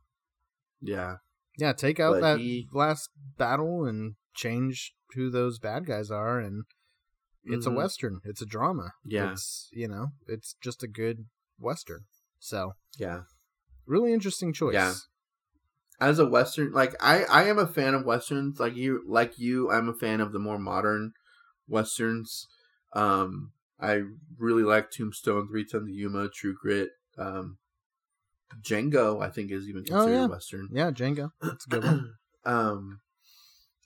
yeah, 0.80 1.16
yeah 1.58 1.72
take 1.72 2.00
out 2.00 2.14
but 2.14 2.20
that 2.20 2.38
he- 2.38 2.68
last 2.72 3.10
battle 3.36 3.84
and 3.84 4.14
change 4.34 4.94
who 5.14 5.30
those 5.30 5.58
bad 5.58 5.86
guys 5.86 6.10
are 6.10 6.38
and 6.38 6.64
it's 7.44 7.66
Mhm. 7.66 7.72
a 7.72 7.74
western 7.76 8.20
it's 8.24 8.42
a 8.42 8.46
drama 8.46 8.92
Yeah. 9.04 9.32
it's 9.32 9.68
you 9.72 9.88
know 9.88 10.08
it's 10.26 10.54
just 10.60 10.82
a 10.82 10.88
good 10.88 11.26
western 11.58 12.04
so 12.38 12.72
yeah. 12.98 13.22
really 13.86 14.12
interesting 14.12 14.52
choice 14.52 14.74
Yeah. 14.74 14.94
As 15.98 16.18
a 16.18 16.26
western, 16.26 16.72
like 16.72 16.94
I, 17.00 17.24
I 17.24 17.44
am 17.44 17.58
a 17.58 17.66
fan 17.66 17.94
of 17.94 18.04
westerns. 18.04 18.60
Like 18.60 18.76
you, 18.76 19.02
like 19.06 19.38
you, 19.38 19.70
I'm 19.70 19.88
a 19.88 19.94
fan 19.94 20.20
of 20.20 20.32
the 20.32 20.38
more 20.38 20.58
modern 20.58 21.12
westerns. 21.68 22.46
Um, 22.92 23.52
I 23.80 24.02
really 24.38 24.62
like 24.62 24.90
Tombstone, 24.90 25.48
Three 25.48 25.64
Ten 25.64 25.86
to 25.86 25.92
Yuma, 25.92 26.28
True 26.28 26.54
Grit. 26.60 26.90
Um, 27.18 27.58
Django, 28.62 29.22
I 29.22 29.30
think, 29.30 29.50
is 29.50 29.68
even 29.68 29.82
Oh, 29.82 29.84
considered 29.84 30.12
yeah. 30.12 30.26
western. 30.26 30.68
yeah 30.70 30.90
django 30.90 31.30
that's 31.40 31.66
a 31.66 31.68
good 31.70 31.84
one 31.84 32.14
um 32.44 33.00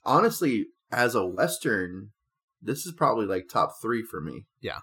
honestly 0.05 0.67
as 0.91 1.15
a 1.15 1.25
western 1.25 2.11
this 2.61 2.85
is 2.85 2.93
probably 2.93 3.25
like 3.25 3.47
top 3.49 3.73
three 3.81 4.03
for 4.03 4.21
me. 4.21 4.45
Yeah. 4.61 4.79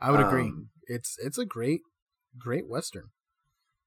I 0.00 0.10
would 0.12 0.20
agree. 0.20 0.44
Um, 0.44 0.68
It's 0.86 1.16
it's 1.18 1.38
a 1.38 1.44
great 1.44 1.80
great 2.38 2.68
western. 2.68 3.10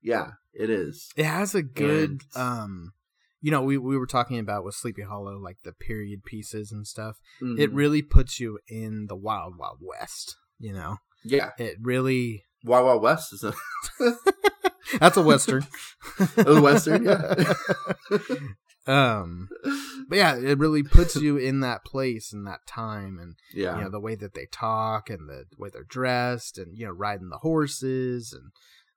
Yeah, 0.06 0.32
it 0.54 0.70
is. 0.70 1.10
It 1.18 1.26
has 1.26 1.56
a 1.56 1.63
good 1.63 2.22
And- 2.36 2.41
um 2.41 2.94
you 3.41 3.52
know, 3.52 3.62
we 3.62 3.78
we 3.78 3.96
were 3.98 4.08
talking 4.08 4.39
about 4.39 4.63
with 4.63 4.74
Sleepy 4.76 5.04
Hollow 5.04 5.38
like 5.38 5.58
the 5.63 5.72
period 5.74 6.24
pieces 6.24 6.72
and 6.72 6.88
stuff. 6.88 7.18
It 7.41 7.72
Mhm. 7.72 7.76
really 7.76 8.02
puts 8.02 8.39
you 8.39 8.58
in 8.68 9.06
the 9.08 9.15
wild 9.15 9.58
wild 9.58 9.80
west, 9.82 10.36
you 10.58 10.74
know. 10.74 10.98
yeah, 11.24 11.52
It 11.60 11.78
really 11.82 12.46
Wild 12.63 12.86
Wild 12.88 13.02
West 13.04 13.34
is 13.34 13.44
a 13.44 13.54
That's 15.00 15.18
a 15.18 15.22
western. 15.22 15.65
A 16.38 16.62
western, 16.62 17.04
yeah. 17.06 17.54
um 18.88 19.50
but 20.08 20.18
yeah, 20.18 20.36
it 20.38 20.60
really 20.60 20.84
puts 20.84 21.15
you 21.15 21.38
in 21.38 21.60
that 21.62 21.84
place 21.84 22.32
and 22.32 22.46
that 22.46 22.65
time 22.68 23.18
and 23.20 23.36
yeah, 23.54 23.76
you 23.78 23.84
know 23.84 23.89
the 23.89 24.00
way 24.00 24.13
that 24.15 24.34
they 24.36 24.46
talk 24.52 25.10
and 25.10 25.28
the 25.28 25.46
way 25.58 25.70
they're 25.74 25.84
dressed 25.84 26.58
and 26.60 26.78
you 26.78 26.86
know 26.86 26.91
riding 26.91 27.30
the 27.30 27.39
horses 27.39 28.32
and 28.34 28.52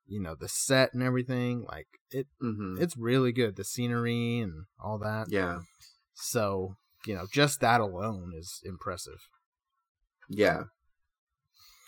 you 0.09 0.19
know 0.21 0.35
the 0.35 0.47
set 0.49 0.93
and 0.93 1.03
everything 1.03 1.63
like 1.71 1.87
it 2.11 2.27
hmm 2.41 2.75
it's 2.79 2.97
really 2.97 3.31
good 3.31 3.55
the 3.55 3.63
scenery 3.63 4.39
and 4.39 4.65
all 4.83 4.97
that 4.97 5.27
yeah, 5.29 5.59
so 6.13 6.75
you 7.05 7.15
know 7.15 7.25
just 7.31 7.61
that 7.61 7.79
alone 7.79 8.31
is 8.35 8.59
impressive 8.65 9.19
yeah, 10.31 10.63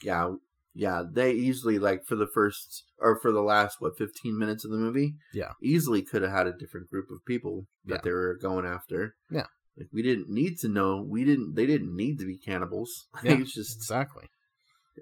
yeah, 0.04 0.32
yeah. 0.74 1.04
They 1.10 1.32
easily 1.34 1.78
like 1.78 2.06
for 2.06 2.16
the 2.16 2.26
first 2.34 2.86
or 3.00 3.20
for 3.20 3.32
the 3.32 3.42
last 3.42 3.78
what 3.80 3.98
fifteen 3.98 4.38
minutes 4.38 4.66
of 4.66 4.72
the 4.72 4.78
movie. 4.78 5.14
Yeah. 5.34 5.52
easily 5.62 6.02
could 6.02 6.24
have 6.24 6.32
had 6.32 6.48
a 6.48 6.54
different 6.58 6.90
group 6.90 7.12
of 7.12 7.24
people 7.28 7.68
that 7.86 7.96
Yeah. 7.96 8.02
they 8.04 8.12
were 8.12 8.38
going 8.42 8.66
after. 8.66 9.16
Yeah. 9.30 9.46
like 9.78 9.90
we 9.94 10.02
didn't 10.02 10.30
need 10.30 10.58
to 10.60 10.68
know. 10.70 11.06
We 11.08 11.24
didn't. 11.24 11.54
They 11.56 11.66
didn't 11.68 11.96
need 11.96 12.18
to 12.20 12.26
be 12.26 12.38
cannibals. 12.38 13.08
Yeah, 13.24 13.34
it's 13.40 13.54
just 13.54 13.78
exactly 13.78 14.28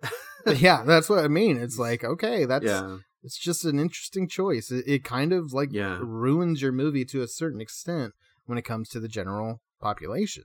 yeah 0.58 0.84
that's 0.86 1.10
what 1.10 1.19
i 1.25 1.27
mean 1.27 1.58
it's 1.58 1.79
like 1.79 2.03
okay 2.03 2.45
that's 2.45 2.63
yeah, 2.65 2.97
it's 3.23 3.38
just 3.38 3.65
an 3.65 3.79
interesting 3.79 4.27
choice 4.27 4.71
it, 4.71 4.84
it 4.88 5.03
kind 5.03 5.34
of 5.34 5.53
like 5.53 5.69
Yeah. 5.71 5.99
ruins 6.01 6.62
your 6.62 6.71
movie 6.71 7.05
to 7.05 7.21
a 7.21 7.27
certain 7.27 7.62
extent 7.62 8.13
when 8.45 8.58
it 8.58 8.63
comes 8.65 8.89
to 8.89 8.99
the 8.99 9.08
general 9.08 9.62
population 9.82 10.43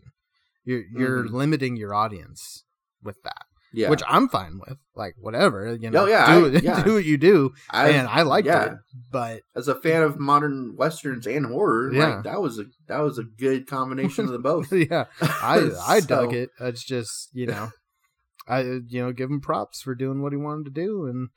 you're 0.64 0.82
you're 0.92 1.24
Mhm. 1.24 1.32
limiting 1.32 1.76
your 1.76 1.94
audience 1.94 2.64
with 3.02 3.22
that 3.22 3.44
yeah. 3.76 3.90
which 3.90 4.02
I'm 4.06 4.28
fine 4.28 4.60
with. 4.64 4.78
Like 4.94 5.14
whatever, 5.18 5.74
you 5.74 5.90
know, 5.90 6.04
Oh, 6.04 6.06
yeah, 6.06 6.38
do, 6.38 6.46
I- 6.46 6.60
yeah. 6.62 6.82
do 6.84 6.94
what 6.94 7.04
you 7.04 7.16
do, 7.18 7.52
I, 7.70 7.88
and 7.90 8.06
I 8.06 8.22
liked 8.22 8.46
yeah. 8.46 8.64
it. 8.66 8.72
But 9.10 9.42
as 9.56 9.66
a 9.66 9.74
fan 9.74 10.02
of 10.04 10.16
modern 10.20 10.76
westerns 10.76 11.26
and 11.26 11.44
horror, 11.46 11.92
Yeah. 11.92 12.14
like 12.14 12.22
that 12.24 12.40
was 12.40 12.60
a 12.60 12.66
that 12.86 13.00
was 13.00 13.18
a 13.18 13.24
good 13.24 13.66
combination 13.66 14.26
of 14.26 14.30
the 14.30 14.38
both. 14.38 14.72
yeah, 14.90 15.06
I 15.20 15.70
I 15.88 15.98
dug 16.00 16.32
it. 16.32 16.50
It's 16.60 16.84
just 16.84 17.30
you 17.32 17.46
know, 17.46 17.70
I 18.46 18.60
you 18.62 19.02
know 19.02 19.10
give 19.12 19.28
him 19.30 19.40
props 19.40 19.82
for 19.82 19.96
doing 19.96 20.22
what 20.22 20.32
he 20.32 20.36
wanted 20.38 20.66
to 20.66 20.70
do, 20.70 21.06
and 21.06 21.30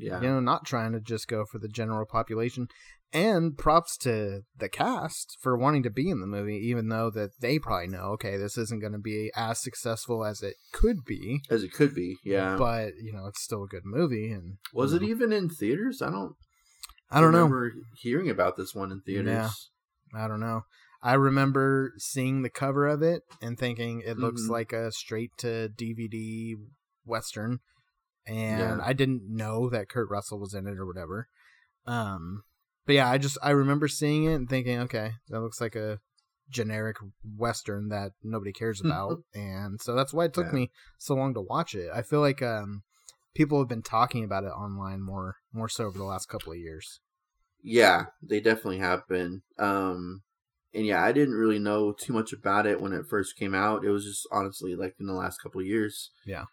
Yeah, 0.00 0.20
you 0.20 0.28
know 0.28 0.40
not 0.40 0.64
trying 0.64 0.92
to 0.92 1.00
just 1.00 1.28
go 1.28 1.44
for 1.44 1.58
the 1.58 1.68
general 1.68 2.06
population. 2.06 2.68
And 3.12 3.58
props 3.58 3.96
to 3.98 4.42
the 4.56 4.68
cast 4.68 5.36
for 5.40 5.56
wanting 5.58 5.82
to 5.82 5.90
be 5.90 6.08
in 6.10 6.20
the 6.20 6.28
movie, 6.28 6.58
even 6.58 6.90
though 6.90 7.10
that 7.10 7.30
they 7.40 7.58
probably 7.58 7.88
know, 7.88 8.12
okay, 8.12 8.36
this 8.36 8.56
isn't 8.56 8.80
going 8.80 8.92
to 8.92 9.00
be 9.00 9.32
as 9.34 9.60
successful 9.60 10.24
as 10.24 10.42
it 10.42 10.54
could 10.72 11.04
be. 11.04 11.40
as 11.50 11.64
it 11.64 11.72
could 11.72 11.92
be. 11.92 12.18
Yeah, 12.24 12.54
But 12.56 12.92
you 13.02 13.12
know, 13.12 13.26
it's 13.26 13.42
still 13.42 13.64
a 13.64 13.66
good 13.68 13.84
movie, 13.84 14.30
and 14.30 14.58
was 14.72 14.92
it 14.92 15.02
know, 15.02 15.08
even 15.08 15.32
in 15.32 15.48
theaters? 15.48 16.00
I 16.00 16.10
don't. 16.10 16.34
I 17.10 17.20
don't 17.20 17.32
know. 17.32 17.38
remember 17.38 17.72
hearing 17.96 18.30
about 18.30 18.56
this 18.56 18.76
one 18.76 18.92
in 18.92 19.00
theaters. 19.00 19.26
Yeah. 20.14 20.22
I 20.24 20.28
don't 20.28 20.38
know. 20.40 20.62
I 21.02 21.14
remember 21.14 21.94
seeing 21.98 22.42
the 22.42 22.50
cover 22.50 22.86
of 22.86 23.02
it 23.02 23.22
and 23.42 23.58
thinking 23.58 24.02
it 24.06 24.18
looks 24.18 24.42
Mhm. 24.42 24.50
like 24.50 24.72
a 24.72 24.92
straight 24.92 25.32
to 25.38 25.68
DVD 25.68 26.54
western, 27.04 27.58
and 28.26 28.58
Yeah. 28.58 28.78
I 28.84 28.92
didn't 28.92 29.22
know 29.28 29.68
that 29.70 29.88
Kurt 29.88 30.10
Russell 30.10 30.38
was 30.38 30.54
in 30.54 30.66
it 30.66 30.78
or 30.78 30.86
whatever. 30.86 31.28
Um, 31.86 32.44
but 32.86 32.94
yeah, 32.94 33.10
I 33.10 33.18
just 33.18 33.38
I 33.42 33.50
remember 33.50 33.88
seeing 33.88 34.24
it 34.24 34.34
and 34.34 34.48
thinking, 34.48 34.78
okay, 34.80 35.12
that 35.28 35.40
looks 35.40 35.60
like 35.60 35.76
a 35.76 36.00
generic 36.48 36.96
western 37.36 37.88
that 37.88 38.12
nobody 38.22 38.52
cares 38.52 38.80
about, 38.84 39.22
and 39.34 39.80
so 39.80 39.94
that's 39.94 40.12
why 40.12 40.24
it 40.26 40.34
took 40.34 40.46
Yeah. 40.46 40.52
me 40.52 40.70
so 40.98 41.14
long 41.14 41.34
to 41.34 41.40
watch 41.40 41.74
it. 41.74 41.90
I 41.94 42.02
feel 42.02 42.20
like 42.20 42.42
um 42.42 42.82
people 43.34 43.58
have 43.60 43.68
been 43.68 43.82
talking 43.82 44.24
about 44.24 44.44
it 44.44 44.48
online 44.48 45.00
more 45.00 45.36
more 45.52 45.68
so 45.68 45.84
over 45.84 45.98
the 45.98 46.04
last 46.04 46.28
couple 46.28 46.52
of 46.52 46.58
years. 46.58 47.00
Yeah, 47.62 48.06
they 48.22 48.40
definitely 48.40 48.78
have 48.78 49.06
been. 49.06 49.42
Um, 49.58 50.22
and 50.72 50.86
yeah, 50.86 51.04
I 51.04 51.12
didn't 51.12 51.34
really 51.34 51.58
know 51.58 51.92
too 51.92 52.12
much 52.12 52.32
about 52.32 52.66
it 52.66 52.80
when 52.80 52.92
it 52.92 53.06
first 53.08 53.36
came 53.36 53.54
out. 53.54 53.84
It 53.84 53.90
was 53.90 54.04
just 54.04 54.26
honestly 54.32 54.74
like 54.74 54.94
in 54.98 55.06
the 55.06 55.12
last 55.12 55.42
couple 55.42 55.60
of 55.60 55.66
years. 55.66 56.10
Yeah. 56.24 56.44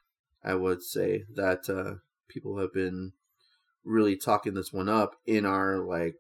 I 0.43 0.55
would 0.55 0.81
say 0.83 1.23
that 1.35 1.69
uh, 1.69 1.99
people 2.29 2.57
have 2.59 2.73
been 2.73 3.13
really 3.83 4.15
talking 4.15 4.53
this 4.53 4.71
one 4.73 4.89
up 4.89 5.15
in 5.25 5.45
our 5.45 5.79
like 5.79 6.15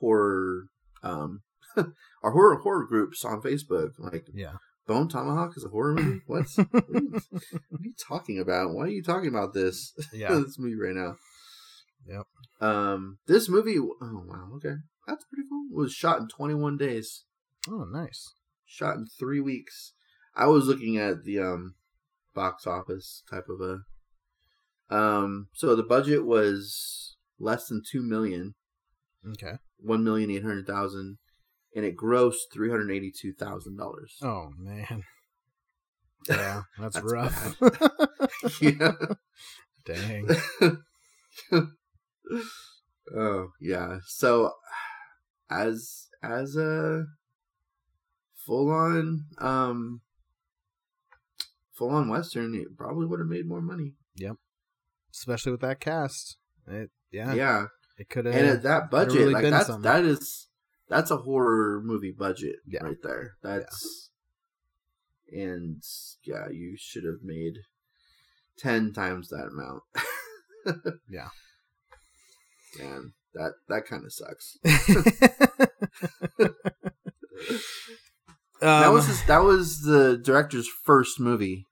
horror, 0.00 0.64
um, 1.02 1.42
our 1.76 2.30
horror 2.32 2.56
horror 2.56 2.86
groups 2.86 3.24
on 3.24 3.40
Facebook. 3.42 3.92
Like 3.98 4.26
Yeah. 4.34 4.54
Bone 4.86 5.08
Tomahawk 5.08 5.52
is 5.56 5.64
a 5.64 5.68
horror 5.68 5.94
movie. 5.94 6.22
What? 6.26 6.46
what, 6.56 6.66
are 6.74 7.00
you, 7.00 7.10
what 7.10 7.42
are 7.80 7.84
you 7.84 7.92
talking 8.08 8.38
about? 8.40 8.70
Why 8.70 8.84
are 8.84 8.88
you 8.88 9.02
talking 9.02 9.28
about 9.28 9.52
this? 9.52 9.92
Yeah. 10.14 10.28
this 10.34 10.58
movie 10.58 10.76
right 10.80 10.94
now. 10.94 11.16
Yep. 12.06 12.26
Um, 12.60 13.18
this 13.26 13.48
movie. 13.48 13.78
Oh 13.78 14.22
wow. 14.26 14.48
Okay, 14.56 14.76
that's 15.06 15.24
pretty 15.24 15.46
cool. 15.48 15.66
It 15.70 15.76
was 15.76 15.92
shot 15.92 16.20
in 16.20 16.28
21 16.28 16.78
days. 16.78 17.24
Oh, 17.68 17.84
nice. 17.92 18.32
Shot 18.64 18.96
in 18.96 19.06
three 19.06 19.40
weeks. 19.40 19.92
I 20.34 20.46
was 20.46 20.66
looking 20.66 20.96
at 20.96 21.24
the 21.24 21.38
um 21.40 21.74
box 22.38 22.66
office 22.66 23.22
type 23.30 23.46
of 23.48 23.60
a. 23.60 24.94
Um. 24.94 25.48
So 25.54 25.74
the 25.74 25.82
budget 25.82 26.24
was 26.24 27.16
less 27.38 27.66
than 27.68 27.82
two 27.90 28.02
million, 28.02 28.54
Okay. 29.32 29.54
one 29.78 30.02
million 30.04 30.30
eight 30.30 30.42
hundred 30.42 30.66
thousand, 30.66 31.18
and 31.74 31.84
it 31.84 31.96
grossed 31.96 32.50
three 32.52 32.70
hundred 32.70 32.90
eighty-two 32.92 33.32
thousand 33.34 33.76
dollars. 33.76 34.16
Oh 34.22 34.50
man. 34.56 35.04
Yeah, 36.28 36.62
that's, 36.78 36.96
That's 36.96 37.12
rough. 37.12 37.56
yeah. 38.60 38.92
Dang. 39.86 40.28
oh 43.16 43.48
yeah. 43.60 43.98
So 44.06 44.52
as 45.48 46.08
as 46.22 46.56
a 46.56 47.04
full 48.44 48.70
on 48.70 49.24
um 49.38 50.00
full 51.78 51.90
on 51.90 52.08
western, 52.08 52.54
it 52.54 52.76
probably 52.76 53.06
would 53.06 53.20
have 53.20 53.28
made 53.28 53.46
more 53.46 53.60
money. 53.62 53.92
Yep. 54.16 54.36
Especially 55.14 55.52
with 55.52 55.60
that 55.62 55.80
cast. 55.80 56.36
It 56.66 56.90
yeah, 57.10 57.32
Yeah. 57.34 57.66
it 57.96 58.08
could 58.10 58.26
have 58.26 58.34
and 58.34 58.46
at 58.46 58.62
that 58.64 58.90
budget, 58.90 59.14
really 59.20 59.32
like 59.32 59.44
that's 59.44 59.74
that 59.78 60.04
is 60.04 60.48
that's 60.88 61.10
a 61.10 61.16
horror 61.18 61.80
movie 61.82 62.12
budget 62.16 62.56
Yeah. 62.66 62.82
right 62.82 62.96
there. 63.02 63.32
That's 63.42 64.10
and 65.32 65.82
yeah, 66.24 66.48
you 66.50 66.76
should 66.78 67.04
have 67.04 67.22
made 67.22 67.54
ten 68.58 68.92
times 68.92 69.28
that 69.28 69.48
amount. 69.52 69.82
Yeah. 71.08 71.28
Man, 72.78 73.14
that 73.32 73.52
that 73.68 73.86
kind 73.86 74.04
of 74.04 74.12
sucks. 74.12 74.58
that 78.60 78.86
Um, 78.86 78.92
was 78.94 79.06
his, 79.06 79.22
that 79.24 79.38
was 79.38 79.80
the 79.82 80.18
director's 80.22 80.68
first 80.84 81.18
movie. 81.20 81.64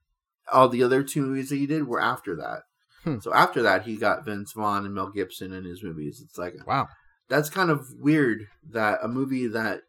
All 0.51 0.69
the 0.69 0.83
other 0.83 1.03
two 1.03 1.25
movies 1.25 1.49
that 1.49 1.57
he 1.57 1.67
did 1.67 1.87
were 1.87 2.01
after 2.01 2.35
that. 2.35 2.63
Hmm. 3.03 3.19
So 3.19 3.33
after 3.33 3.61
that, 3.63 3.83
he 3.83 3.95
got 3.95 4.25
Vince 4.25 4.53
Vaughn 4.53 4.85
and 4.85 4.93
Mel 4.93 5.11
Gibson 5.11 5.53
in 5.53 5.65
his 5.65 5.83
movies. 5.83 6.21
It's 6.23 6.37
like 6.37 6.55
wow. 6.65 6.87
that's 7.29 7.49
kind 7.49 7.69
of 7.69 7.87
weird 7.99 8.47
that 8.69 8.99
a 9.03 9.07
movie 9.07 9.47
that 9.47 9.81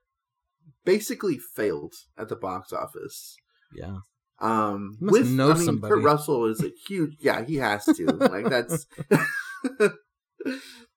basically 0.85 1.39
failed 1.39 1.95
at 2.17 2.29
the 2.29 2.37
box 2.37 2.73
office. 2.73 3.37
Yeah. 3.75 3.99
Um, 4.41 4.97
with 5.01 5.31
know 5.31 5.51
I 5.51 5.55
mean, 5.55 5.65
somebody. 5.65 5.95
Kurt 5.95 6.05
Russell 6.05 6.47
is 6.47 6.63
a 6.63 6.71
huge. 6.87 7.17
Yeah, 7.21 7.45
he 7.45 7.57
has 7.57 7.85
to. 7.85 8.07
like 8.07 8.49
that's. 8.49 8.87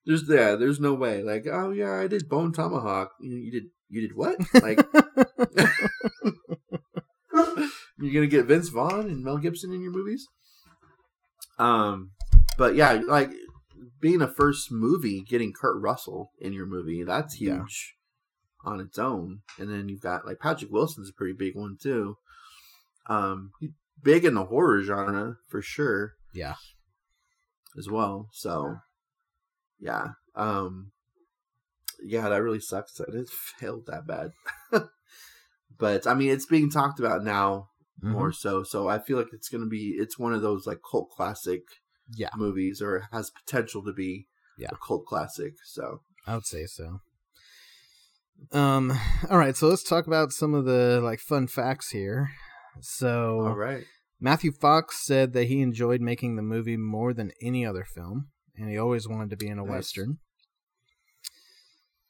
there's 0.05 0.29
yeah, 0.29 0.55
there's 0.55 0.79
no 0.79 0.93
way. 0.93 1.23
Like 1.23 1.47
oh 1.51 1.71
yeah, 1.71 1.99
I 1.99 2.07
did 2.07 2.29
Bone 2.29 2.53
Tomahawk. 2.53 3.11
You, 3.19 3.35
you 3.35 3.51
did 3.51 3.63
you 3.89 4.01
did 4.01 4.15
what? 4.15 4.37
Like 4.61 4.85
you're 8.01 8.13
gonna 8.13 8.27
get 8.27 8.45
Vince 8.45 8.69
Vaughn 8.69 9.07
and 9.07 9.23
Mel 9.23 9.37
Gibson 9.37 9.73
in 9.73 9.81
your 9.81 9.91
movies. 9.91 10.27
Um, 11.59 12.11
but 12.57 12.75
yeah, 12.75 12.93
like 13.07 13.31
being 13.99 14.21
a 14.21 14.27
first 14.27 14.71
movie, 14.71 15.21
getting 15.21 15.53
Kurt 15.53 15.81
Russell 15.81 16.31
in 16.39 16.53
your 16.53 16.65
movie, 16.65 17.03
that's 17.03 17.39
Yeah. 17.39 17.57
huge 17.59 17.95
on 18.63 18.79
its 18.79 18.97
own. 18.97 19.41
And 19.57 19.69
then 19.69 19.89
you've 19.89 20.01
got 20.01 20.25
like 20.25 20.39
Patrick 20.39 20.71
Wilson's 20.71 21.09
a 21.09 21.13
pretty 21.13 21.33
big 21.33 21.55
one 21.55 21.77
too. 21.81 22.17
Um, 23.07 23.51
big 24.01 24.25
in 24.25 24.35
the 24.35 24.45
horror 24.45 24.81
genre 24.83 25.37
for 25.49 25.61
sure 25.61 26.13
yeah. 26.33 26.55
as 27.77 27.89
well. 27.89 28.29
So 28.33 28.77
yeah, 29.79 30.09
um, 30.35 30.91
yeah, 32.03 32.29
that 32.29 32.41
really 32.41 32.59
sucks 32.59 32.93
that 32.93 33.09
it 33.13 33.29
failed 33.59 33.85
that 33.87 34.07
bad. 34.07 34.31
but 35.77 36.05
I 36.07 36.13
mean, 36.13 36.29
it's 36.31 36.45
being 36.45 36.69
talked 36.69 36.99
about 36.99 37.23
now 37.23 37.69
Mhm. 38.03 38.11
more 38.11 38.31
so. 38.31 38.63
So 38.63 38.87
I 38.87 38.99
feel 38.99 39.17
like 39.17 39.33
it's 39.33 39.49
gonna 39.49 39.65
be 39.67 39.95
it's 39.97 40.17
one 40.19 40.33
of 40.33 40.41
those 40.41 40.65
like 40.67 40.79
cult 40.89 41.09
classic 41.11 41.61
Yeah, 42.15 42.29
movies, 42.35 42.81
or 42.81 43.07
has 43.11 43.29
potential 43.31 43.83
to 43.83 43.93
be 43.93 44.27
Yeah. 44.57 44.69
a 44.71 44.75
cult 44.77 45.05
classic. 45.05 45.53
So 45.65 46.01
I 46.27 46.35
would 46.35 46.45
say 46.45 46.65
so. 46.65 47.01
Um. 48.51 48.91
All 49.29 49.37
right, 49.37 49.55
so 49.55 49.67
let's 49.67 49.83
talk 49.83 50.07
about 50.07 50.31
some 50.31 50.53
of 50.53 50.65
the 50.65 50.99
like 51.03 51.19
fun 51.19 51.47
facts 51.47 51.89
here. 51.91 52.29
So 52.79 53.41
all 53.47 53.55
right, 53.55 53.85
Matthew 54.19 54.51
Fox 54.51 55.05
said 55.05 55.33
that 55.33 55.45
he 55.45 55.61
enjoyed 55.61 56.01
making 56.01 56.35
the 56.37 56.41
movie 56.41 56.77
more 56.77 57.13
than 57.13 57.31
any 57.41 57.65
other 57.65 57.83
film, 57.85 58.29
and 58.55 58.69
he 58.69 58.77
always 58.77 59.07
wanted 59.07 59.29
to 59.29 59.37
be 59.37 59.47
in 59.47 59.59
a 59.59 59.63
Nice. 59.63 59.69
western. 59.69 60.17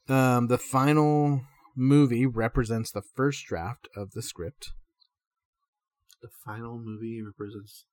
Um, 0.08 0.48
the 0.48 0.58
final 0.58 1.42
movie 1.76 2.26
represents 2.26 2.92
the 2.92 3.02
first 3.02 3.46
draft 3.46 3.88
of 3.96 4.12
the 4.12 4.22
script. 4.22 4.72
The 6.22 6.30
final 6.46 6.80
movie 6.80 7.22
represents. 7.22 7.86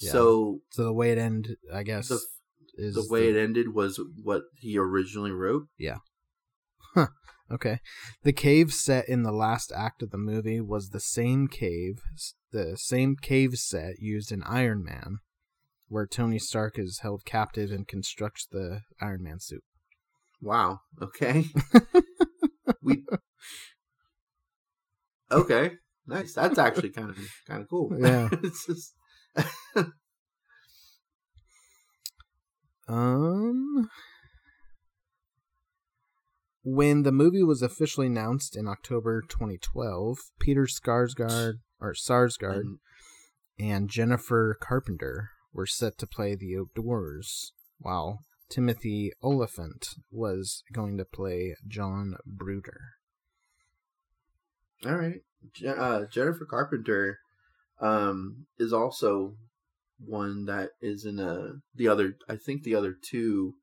Yeah. 0.00 0.12
So 0.12 0.60
So 0.70 0.84
the 0.84 0.92
way 0.92 1.12
it 1.12 1.18
ended, 1.18 1.56
I 1.72 1.82
guess, 1.82 2.08
the 2.08 2.20
is 2.74 2.94
the 2.94 3.06
way 3.10 3.28
it 3.28 3.36
ended 3.36 3.74
was 3.74 4.00
what 4.22 4.42
he 4.54 4.78
originally 4.78 5.30
wrote. 5.30 5.68
Yeah. 5.78 5.98
Huh. 6.94 7.08
Okay. 7.50 7.80
The 8.22 8.32
cave 8.32 8.72
set 8.72 9.08
in 9.08 9.22
the 9.22 9.32
last 9.32 9.72
act 9.74 10.02
of 10.02 10.10
the 10.10 10.18
movie 10.18 10.60
was 10.60 10.88
the 10.88 11.00
same 11.00 11.48
cave, 11.48 12.00
the 12.50 12.76
same 12.76 13.16
cave 13.16 13.54
set 13.54 13.98
used 13.98 14.32
in 14.32 14.42
Iron 14.44 14.82
Man, 14.82 15.18
where 15.88 16.06
Tony 16.06 16.38
Stark 16.38 16.78
is 16.78 17.00
held 17.02 17.24
captive 17.24 17.70
and 17.70 17.86
constructs 17.86 18.46
the 18.46 18.80
Iron 19.00 19.22
Man 19.22 19.38
suit. 19.38 19.64
Wow. 20.40 20.80
Okay. 21.00 21.46
we. 22.82 23.04
Okay. 25.30 25.72
Nice. 26.12 26.34
That's 26.34 26.58
actually 26.58 26.90
kind 26.90 27.10
of 27.10 27.18
kind 27.46 27.62
of 27.62 27.68
cool. 27.68 27.90
Yeah. 27.98 28.28
it's 28.42 28.66
just. 28.66 28.94
Um 32.88 33.88
when 36.64 37.02
the 37.02 37.12
movie 37.12 37.42
was 37.42 37.62
officially 37.62 38.06
announced 38.06 38.56
in 38.56 38.68
October 38.68 39.20
2012, 39.28 40.18
Peter 40.38 40.62
Skarsgård 40.66 41.54
or 41.80 41.92
Sarsgaard 41.94 42.60
and- 42.60 42.78
and 43.58 43.88
Jennifer 43.90 44.56
Carpenter 44.60 45.30
were 45.52 45.66
set 45.66 45.98
to 45.98 46.06
play 46.06 46.34
the 46.34 46.56
outdoors, 46.56 47.52
while 47.78 48.20
Timothy 48.48 49.12
Olyphant 49.22 49.88
was 50.10 50.62
going 50.72 50.96
to 50.98 51.04
play 51.04 51.54
John 51.66 52.14
Brooder. 52.26 52.94
all 54.86 54.96
right. 54.96 55.20
Uh, 55.66 56.04
Jennifer 56.10 56.44
Carpenter, 56.44 57.18
um, 57.80 58.46
is 58.58 58.72
also 58.72 59.34
one 60.04 60.46
that 60.46 60.70
is 60.80 61.04
in 61.04 61.18
a 61.18 61.54
the 61.74 61.88
other. 61.88 62.16
I 62.28 62.36
think 62.36 62.62
the 62.62 62.74
other 62.74 62.92
two 63.00 63.54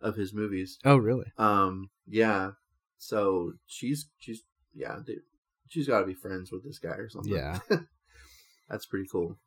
of 0.00 0.16
his 0.16 0.34
movies. 0.34 0.78
Oh, 0.84 0.96
really? 0.96 1.32
Um, 1.38 1.90
yeah. 2.06 2.52
So 2.98 3.54
she's 3.66 4.06
she's 4.18 4.42
yeah. 4.74 4.98
She's 5.68 5.88
got 5.88 6.00
to 6.00 6.06
be 6.06 6.14
friends 6.14 6.52
with 6.52 6.64
this 6.64 6.78
guy 6.78 6.90
or 6.90 7.08
something. 7.08 7.32
Yeah. 7.32 7.58
That's 8.68 8.86
pretty 8.86 9.06
cool. 9.10 9.38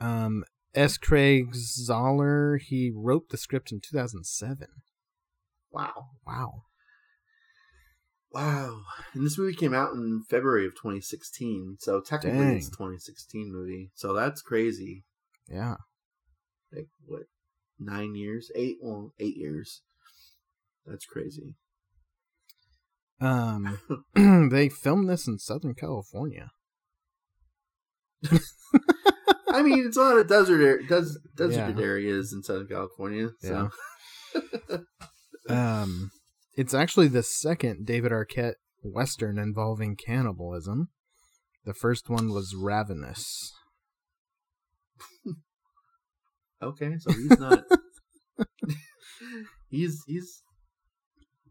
Um, 0.00 0.44
S. 0.74 0.96
Craig 0.96 1.52
Zahler, 1.52 2.60
he 2.60 2.90
wrote 2.92 3.28
the 3.28 3.36
script 3.36 3.70
in 3.70 3.80
2007. 3.80 4.66
Wow. 5.70 6.08
Wow. 6.26 6.64
Wow. 8.34 8.80
And 9.14 9.24
this 9.24 9.38
movie 9.38 9.54
came 9.54 9.72
out 9.74 9.92
in 9.92 10.22
February 10.28 10.66
of 10.66 10.72
2016. 10.72 11.76
So 11.80 12.00
technically 12.00 12.38
Dang. 12.40 12.56
it's 12.56 12.68
a 12.68 12.70
2016 12.72 13.52
movie. 13.52 13.90
So 13.94 14.12
that's 14.12 14.42
crazy. 14.42 15.04
Yeah. 15.48 15.76
Like 16.72 16.88
what? 17.06 17.22
9 17.78 18.14
years? 18.14 18.50
8 18.54 18.76
well, 18.82 19.12
8 19.18 19.36
years. 19.36 19.82
That's 20.86 21.06
crazy. 21.06 21.54
Um, 23.20 23.78
they 24.50 24.68
filmed 24.68 25.08
this 25.08 25.26
in 25.28 25.38
Southern 25.38 25.74
California. 25.74 26.50
I 29.50 29.62
mean, 29.62 29.86
it's 29.86 29.96
a 29.96 30.00
lot 30.00 30.18
of 30.18 30.26
desert 30.28 30.88
des- 30.88 31.18
deserted 31.36 31.78
Yeah. 31.78 31.84
areas 31.84 32.32
in 32.32 32.42
Southern 32.42 32.66
California. 32.66 33.30
So 33.40 33.70
Um, 35.48 36.10
it's 36.56 36.74
actually 36.74 37.08
the 37.08 37.22
second 37.22 37.86
David 37.86 38.12
Arquette 38.12 38.54
western 38.82 39.38
involving 39.38 39.96
cannibalism. 39.96 40.88
The 41.64 41.74
first 41.74 42.08
one 42.10 42.30
was 42.30 42.54
Ravenous. 42.54 43.52
okay, 46.62 46.98
so 46.98 47.12
he's 47.12 47.38
not 47.38 47.64
He's 49.74 50.04
he's 50.06 50.42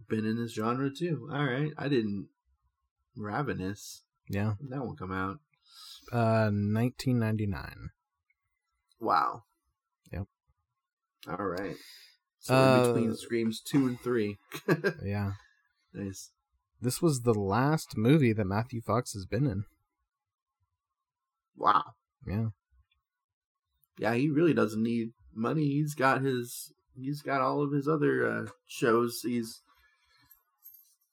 been 0.07 0.25
in 0.25 0.37
this 0.37 0.53
genre 0.53 0.89
too. 0.89 1.27
All 1.31 1.43
right. 1.43 1.71
I 1.77 1.89
didn't 1.89 2.29
Ravenous. 3.17 4.03
Yeah. 4.29 4.53
That 4.69 4.85
one 4.85 4.95
come 4.95 5.11
out? 5.11 5.39
Uh, 6.11 6.49
1999. 6.51 7.89
Wow. 8.99 9.43
Yep. 10.11 10.27
All 11.27 11.45
right. 11.45 11.75
So 12.43 12.53
Uh, 12.53 12.75
in 12.75 12.93
between 12.93 13.15
Screams 13.15 13.61
two 13.61 13.87
and 13.87 13.99
three. 13.99 14.37
Yeah. 15.03 15.33
nice. 15.93 16.29
This 16.81 17.01
was 17.01 17.21
the 17.21 17.33
last 17.33 17.95
movie 17.95 18.33
that 18.33 18.43
Matthew 18.45 18.81
Fox 18.81 19.13
has 19.13 19.25
been 19.25 19.47
in. 19.47 19.63
Wow. 21.55 21.93
Yeah. 22.27 22.47
Yeah, 23.97 24.13
he 24.15 24.29
really 24.29 24.53
doesn't 24.53 24.83
need 24.83 25.13
money. 25.33 25.67
He's 25.69 25.95
got 25.95 26.21
his 26.21 26.73
he's 26.95 27.21
got 27.21 27.39
all 27.39 27.61
of 27.63 27.71
his 27.71 27.87
other 27.87 28.27
uh, 28.29 28.45
shows 28.67 29.21
he's 29.23 29.61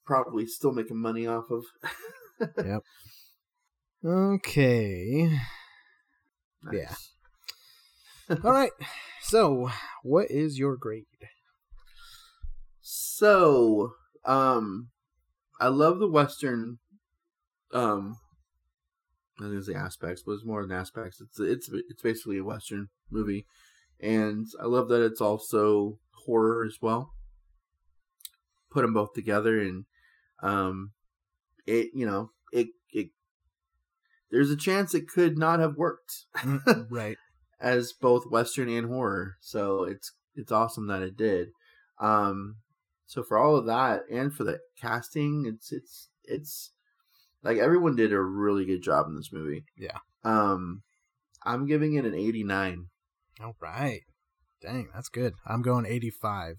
probably 0.05 0.45
still 0.45 0.73
making 0.73 0.97
money 0.97 1.25
off 1.27 1.45
of. 1.49 1.63
Yep. 2.57 2.81
Okay. 4.03 5.39
Yeah. 6.73 6.95
All 8.43 8.51
right. 8.51 8.71
So, 9.21 9.69
what 10.03 10.31
is 10.31 10.57
your 10.57 10.77
grade? 10.77 11.05
So, 12.81 13.93
um, 14.25 14.89
I 15.59 15.67
love 15.67 15.99
the 15.99 16.07
Western, 16.07 16.79
um, 17.73 18.17
I 19.39 19.43
think 19.43 19.55
it's 19.55 19.67
the 19.67 19.75
aspects, 19.75 20.23
but 20.25 20.33
it's 20.33 20.45
more 20.45 20.61
than 20.61 20.71
aspects. 20.71 21.19
It's 21.19 21.39
it's 21.39 21.69
it's 21.89 22.01
basically 22.01 22.37
a 22.37 22.43
Western 22.43 22.87
movie, 23.09 23.45
and 23.99 24.47
I 24.61 24.65
love 24.65 24.87
that 24.89 25.03
it's 25.03 25.21
also 25.21 25.99
horror 26.25 26.63
as 26.65 26.77
well. 26.81 27.11
Put 28.71 28.83
them 28.83 28.93
both 28.93 29.13
together, 29.13 29.59
and 29.59 29.85
um, 30.41 30.91
it 31.65 31.89
you 31.93 32.05
know 32.05 32.31
it 32.53 32.67
it 32.91 33.09
there's 34.29 34.51
a 34.51 34.57
chance 34.57 34.93
it 34.93 35.07
could 35.09 35.37
not 35.37 35.59
have 35.59 35.75
worked 35.75 36.25
right. 36.89 37.17
as 37.61 37.93
both 37.93 38.29
western 38.29 38.67
and 38.69 38.87
horror 38.87 39.35
so 39.39 39.83
it's 39.83 40.11
it's 40.35 40.51
awesome 40.51 40.87
that 40.87 41.01
it 41.01 41.15
did 41.15 41.49
um 41.99 42.55
so 43.05 43.21
for 43.23 43.37
all 43.37 43.55
of 43.55 43.65
that 43.65 44.01
and 44.11 44.33
for 44.33 44.43
the 44.43 44.59
casting 44.81 45.45
it's 45.47 45.71
it's 45.71 46.09
it's 46.23 46.71
like 47.43 47.57
everyone 47.57 47.95
did 47.95 48.11
a 48.13 48.19
really 48.21 48.65
good 48.65 48.81
job 48.81 49.05
in 49.07 49.15
this 49.15 49.31
movie 49.31 49.63
Yeah. 49.77 49.97
um 50.23 50.81
i'm 51.45 51.65
giving 51.67 51.93
it 51.95 52.05
an 52.05 52.13
89 52.15 52.87
All 53.41 53.55
right. 53.59 54.01
Dang, 54.61 54.89
that's 54.93 55.09
good. 55.09 55.33
I'm 55.47 55.63
going 55.63 55.87
85. 55.87 56.53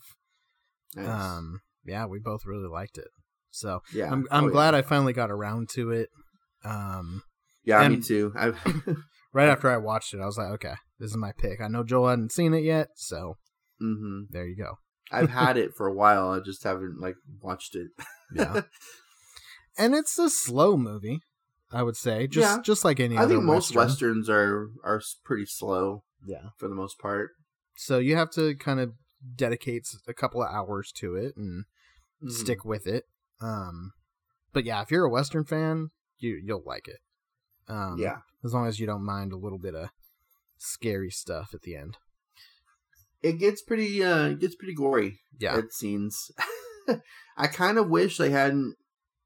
Nice. 0.96 1.07
Um, 1.07 1.61
yeah, 1.84 2.05
we 2.07 2.18
both 2.18 2.40
really 2.44 2.66
liked 2.68 2.98
it. 2.98 3.07
So 3.53 3.80
yeah 3.94 4.11
I'm 4.11 4.26
I'm 4.30 4.44
Oh, 4.44 4.46
yeah. 4.48 4.53
glad 4.53 4.74
I 4.74 4.82
finally 4.82 5.12
got 5.12 5.30
around 5.30 5.68
to 5.74 5.90
it. 5.92 6.09
Um, 6.64 7.22
yeah 7.64 7.88
me 7.88 8.00
too 8.00 8.32
i 8.36 8.50
right 9.32 9.48
after 9.48 9.70
I 9.70 9.76
watched 9.78 10.14
it, 10.14 10.20
I 10.20 10.26
was 10.26 10.38
like, 10.38 10.50
okay, 10.52 10.74
this 10.98 11.10
is 11.10 11.16
my 11.16 11.32
pick. 11.32 11.60
I 11.60 11.68
know 11.68 11.82
Joel 11.84 12.08
hadn't 12.10 12.32
seen 12.32 12.54
it 12.54 12.64
yet, 12.64 12.88
so 12.96 13.36
hmm 13.80 14.22
there 14.30 14.46
you 14.46 14.56
go. 14.56 14.78
i've 15.10 15.30
had 15.42 15.56
it 15.56 15.74
for 15.74 15.86
a 15.88 15.92
while 15.92 16.28
i 16.28 16.38
just 16.38 16.62
haven't 16.62 17.00
like 17.00 17.16
watched 17.40 17.74
it 17.74 17.88
Yeah. 18.34 18.62
And 19.78 19.94
it's 19.94 20.18
a 20.18 20.28
slow 20.28 20.76
movie, 20.76 21.20
I 21.72 21.82
would 21.82 21.96
say, 21.96 22.26
just 22.26 22.58
Yeah. 22.58 22.62
just 22.62 22.84
like 22.84 23.00
any 23.00 23.16
i 23.16 23.26
think 23.26 23.42
most 23.42 23.70
Western. 23.74 23.76
westerns 23.76 24.28
are 24.28 24.68
are 24.84 25.00
pretty 25.24 25.46
slow 25.46 26.04
Yeah. 26.26 26.50
for 26.58 26.68
the 26.68 26.74
most 26.74 26.98
part 26.98 27.30
So 27.76 27.98
you 27.98 28.14
have 28.16 28.30
to 28.32 28.54
kind 28.54 28.80
of 28.80 28.92
dedicate 29.34 29.86
a 30.06 30.12
couple 30.14 30.42
of 30.42 30.50
hours 30.52 30.92
to 30.96 31.16
it 31.16 31.34
and 31.36 31.64
Mhm. 32.22 32.30
stick 32.30 32.64
with 32.64 32.86
it. 32.86 33.04
Um, 33.40 33.92
but 34.52 34.64
yeah, 34.64 34.82
if 34.82 34.90
you're 34.90 35.06
a 35.06 35.10
Western 35.10 35.44
fan, 35.44 35.90
you 36.18 36.40
you'll 36.44 36.62
like 36.66 36.86
it. 36.86 36.98
Um, 37.68 37.98
yeah 37.98 38.18
as 38.44 38.52
long 38.52 38.66
as 38.66 38.80
you 38.80 38.86
don't 38.86 39.04
mind 39.04 39.32
a 39.32 39.36
little 39.36 39.58
bit 39.58 39.74
of 39.74 39.88
scary 40.58 41.10
stuff 41.10 41.54
at 41.54 41.62
the 41.62 41.76
end. 41.76 41.96
it 43.22 43.38
gets 43.38 43.62
pretty 43.62 44.02
uh 44.02 44.28
it 44.30 44.40
gets 44.40 44.54
pretty 44.56 44.74
gory 44.74 45.20
Yeah, 45.38 45.56
at 45.58 45.72
scenes 45.72 46.30
i 47.36 47.46
kind 47.46 47.78
of 47.78 47.88
wish 47.88 48.18
they 48.18 48.30
hadn't 48.30 48.76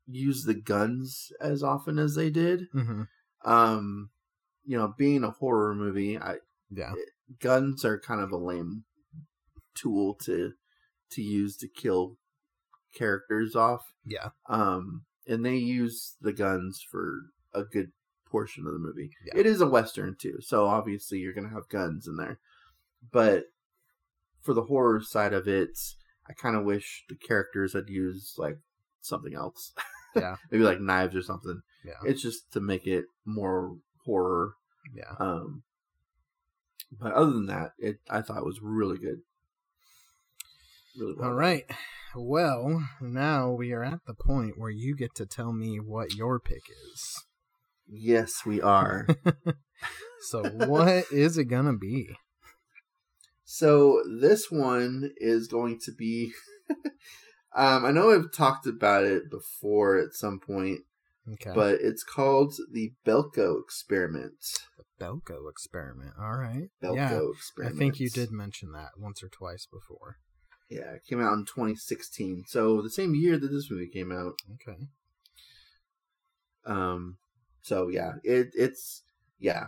used 0.06 0.46
the 0.46 0.54
guns 0.54 1.32
as 1.40 1.62
often 1.62 1.98
as 1.98 2.14
they 2.14 2.30
did 2.30 2.64
hmm 2.72 3.02
um 3.44 4.10
you 4.68 4.76
know, 4.76 4.92
being 4.98 5.22
a 5.22 5.30
horror 5.30 5.76
movie, 5.76 6.18
I 6.18 6.38
Yeah. 6.70 6.94
guns 7.38 7.84
are 7.84 8.00
kind 8.00 8.20
of 8.20 8.32
a 8.32 8.36
lame 8.36 8.82
tool 9.74 10.14
to 10.24 10.54
to 11.10 11.22
use 11.22 11.56
to 11.58 11.68
kill 11.68 12.16
characters 12.96 13.54
off. 13.54 13.94
Yeah. 14.04 14.30
Um, 14.48 15.04
and 15.28 15.46
they 15.46 15.54
use 15.54 16.16
the 16.20 16.32
guns 16.32 16.84
for 16.90 17.26
a 17.54 17.62
good 17.62 17.92
portion 18.36 18.66
of 18.66 18.74
the 18.74 18.78
movie. 18.78 19.10
Yeah. 19.24 19.40
It 19.40 19.46
is 19.46 19.62
a 19.62 19.66
western 19.66 20.14
too, 20.20 20.40
so 20.40 20.66
obviously 20.66 21.18
you're 21.18 21.32
gonna 21.32 21.48
have 21.54 21.70
guns 21.70 22.06
in 22.06 22.16
there. 22.16 22.38
But 23.10 23.44
for 24.42 24.52
the 24.52 24.64
horror 24.64 25.00
side 25.00 25.32
of 25.32 25.48
it, 25.48 25.70
I 26.28 26.34
kind 26.34 26.54
of 26.54 26.64
wish 26.64 27.04
the 27.08 27.16
characters 27.16 27.72
had 27.72 27.88
used 27.88 28.38
like 28.38 28.58
something 29.00 29.34
else. 29.34 29.72
Yeah. 30.14 30.36
Maybe 30.50 30.64
like 30.64 30.80
knives 30.80 31.14
or 31.14 31.20
something. 31.20 31.60
Yeah. 31.84 32.08
It's 32.08 32.22
just 32.22 32.50
to 32.54 32.60
make 32.60 32.86
it 32.86 33.04
more 33.26 33.76
horror. 34.06 34.54
Yeah. 34.94 35.12
Um, 35.20 35.62
but 36.90 37.12
other 37.12 37.32
than 37.32 37.44
that, 37.48 37.72
it 37.78 37.98
I 38.08 38.22
thought 38.22 38.38
it 38.38 38.46
was 38.46 38.60
really 38.62 38.96
good. 38.96 39.18
Really 40.98 41.16
well. 41.18 41.28
All 41.28 41.34
right. 41.34 41.64
Well, 42.14 42.88
now 42.98 43.50
we 43.50 43.72
are 43.72 43.84
at 43.84 44.06
the 44.06 44.14
point 44.14 44.54
where 44.56 44.70
you 44.70 44.96
get 44.96 45.14
to 45.16 45.26
tell 45.26 45.52
me 45.52 45.80
what 45.80 46.14
your 46.14 46.40
pick 46.40 46.62
is. 46.94 47.25
Yes, 47.88 48.42
we 48.44 48.60
are. 48.60 49.06
So, 50.28 50.42
what 50.42 51.12
is 51.12 51.38
it 51.38 51.44
gonna 51.44 51.76
be? 51.76 52.16
so 53.44 54.02
this 54.20 54.50
one 54.50 55.12
is 55.18 55.46
going 55.46 55.78
to 55.84 55.92
be. 55.92 56.32
um, 57.54 57.84
I 57.84 57.92
know 57.92 58.10
I've 58.10 58.32
talked 58.32 58.66
about 58.66 59.04
it 59.04 59.30
before 59.30 59.98
at 59.98 60.14
some 60.14 60.40
point, 60.40 60.80
Okay. 61.34 61.52
but 61.54 61.78
it's 61.80 62.02
called 62.02 62.54
the 62.72 62.92
Belko 63.06 63.60
Experiment. 63.62 64.34
The 64.76 65.04
Belko 65.04 65.48
experiment. 65.48 66.14
All 66.18 66.36
right. 66.36 66.70
Belko 66.82 67.34
yeah. 67.60 67.68
I 67.68 67.70
think 67.70 68.00
you 68.00 68.10
did 68.10 68.32
mention 68.32 68.72
that 68.72 68.98
once 68.98 69.22
or 69.22 69.28
twice 69.28 69.66
before. 69.70 70.16
Yeah, 70.68 70.94
it 70.94 71.04
came 71.08 71.22
out 71.22 71.34
in 71.34 71.44
2016, 71.44 72.44
so 72.48 72.82
the 72.82 72.90
same 72.90 73.14
year 73.14 73.38
that 73.38 73.48
this 73.48 73.70
movie 73.70 73.86
came 73.88 74.10
out. 74.10 74.32
Okay. 74.54 74.88
Um, 76.64 77.18
so 77.66 77.88
yeah, 77.88 78.12
it 78.22 78.50
it's 78.54 79.02
yeah, 79.40 79.66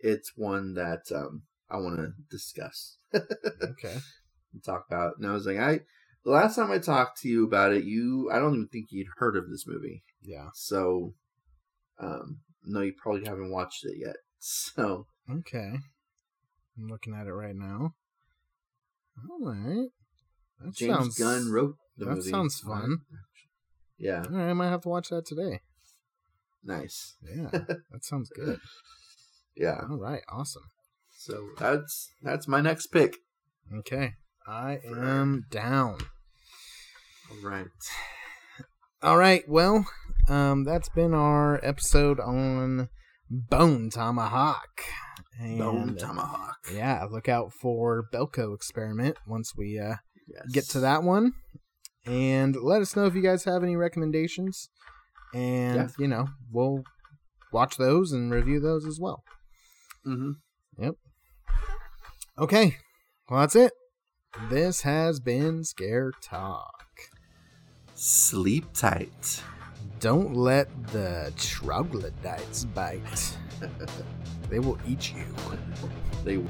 it's 0.00 0.32
one 0.34 0.74
that 0.74 1.12
um 1.14 1.42
I 1.70 1.76
want 1.76 1.96
to 1.96 2.12
discuss 2.30 2.96
Okay. 3.14 3.98
talk 4.64 4.86
about. 4.88 5.18
And 5.18 5.26
I 5.26 5.32
was 5.32 5.46
like, 5.46 5.58
I 5.58 5.80
the 6.24 6.30
last 6.30 6.56
time 6.56 6.70
I 6.70 6.78
talked 6.78 7.20
to 7.20 7.28
you 7.28 7.44
about 7.44 7.72
it, 7.74 7.84
you 7.84 8.30
I 8.32 8.38
don't 8.38 8.54
even 8.54 8.68
think 8.68 8.86
you'd 8.90 9.08
heard 9.18 9.36
of 9.36 9.50
this 9.50 9.66
movie. 9.66 10.02
Yeah. 10.22 10.48
So, 10.54 11.12
um, 12.00 12.38
no, 12.64 12.80
you 12.80 12.94
probably 12.96 13.26
haven't 13.26 13.50
watched 13.50 13.84
it 13.84 13.96
yet. 13.98 14.16
So 14.40 15.06
Okay. 15.28 15.74
I'm 16.78 16.88
looking 16.88 17.12
at 17.12 17.26
it 17.26 17.32
right 17.32 17.56
now. 17.56 17.94
All 19.28 19.40
right. 19.52 19.88
That 20.60 20.74
James 20.74 20.96
sounds 20.96 21.18
Gunn 21.18 21.50
wrote 21.50 21.76
the 21.98 22.06
that 22.06 22.10
movie. 22.12 22.30
That 22.30 22.36
sounds 22.36 22.60
fun. 22.60 22.98
Yeah, 23.98 24.22
All 24.24 24.36
right, 24.36 24.50
I 24.50 24.52
might 24.52 24.68
have 24.70 24.82
to 24.82 24.88
watch 24.88 25.08
that 25.08 25.26
today. 25.26 25.60
Nice. 26.64 27.16
Yeah, 27.22 27.50
that 27.90 28.04
sounds 28.04 28.30
good. 28.30 28.58
Yeah. 29.56 29.80
All 29.90 29.98
right, 29.98 30.22
awesome. 30.28 30.62
So 31.16 31.48
that's 31.58 32.10
that's 32.22 32.46
my 32.46 32.60
next 32.60 32.86
pick. 32.92 33.16
Okay, 33.74 34.12
I 34.46 34.78
am 34.86 35.46
down. 35.50 35.98
All 37.28 37.48
right. 37.50 37.66
All 39.02 39.18
right, 39.18 39.42
well, 39.48 39.84
um, 40.28 40.62
that's 40.62 40.88
been 40.88 41.12
our 41.12 41.58
episode 41.64 42.20
on 42.20 42.88
Bone 43.28 43.90
Tomahawk. 43.90 44.82
And, 45.40 45.58
Bone 45.58 45.96
Tomahawk. 45.96 46.58
Yeah, 46.72 47.04
look 47.10 47.28
out 47.28 47.52
for 47.52 48.04
Belko 48.12 48.54
Experiment 48.54 49.16
once 49.26 49.54
we 49.56 49.76
uh, 49.78 49.96
Yes. 50.28 50.52
get 50.52 50.64
to 50.70 50.80
that 50.80 51.02
one. 51.02 51.32
And 52.06 52.54
let 52.56 52.80
us 52.80 52.94
know 52.94 53.06
if 53.06 53.14
you 53.16 53.22
guys 53.22 53.42
have 53.44 53.62
any 53.64 53.74
recommendations. 53.76 54.68
And, 55.34 55.76
Yeah. 55.76 55.88
you 55.98 56.08
know, 56.08 56.28
we'll 56.50 56.84
watch 57.52 57.76
those 57.76 58.12
and 58.12 58.30
review 58.32 58.60
those 58.60 58.86
as 58.86 58.98
well. 59.00 59.22
Mm-hmm. 60.06 60.32
Yep. 60.82 60.94
Okay, 62.38 62.76
well, 63.28 63.40
that's 63.40 63.56
it. 63.56 63.72
This 64.48 64.82
has 64.82 65.18
been 65.20 65.64
Scare 65.64 66.12
Talk. 66.22 66.84
Sleep 67.94 68.66
tight. 68.74 69.42
Don't 69.98 70.34
let 70.34 70.68
the 70.88 71.32
troglodytes 71.36 72.64
bite. 72.64 73.36
they 74.48 74.60
will 74.60 74.78
eat 74.86 75.12
you. 75.12 75.24
They 76.24 76.40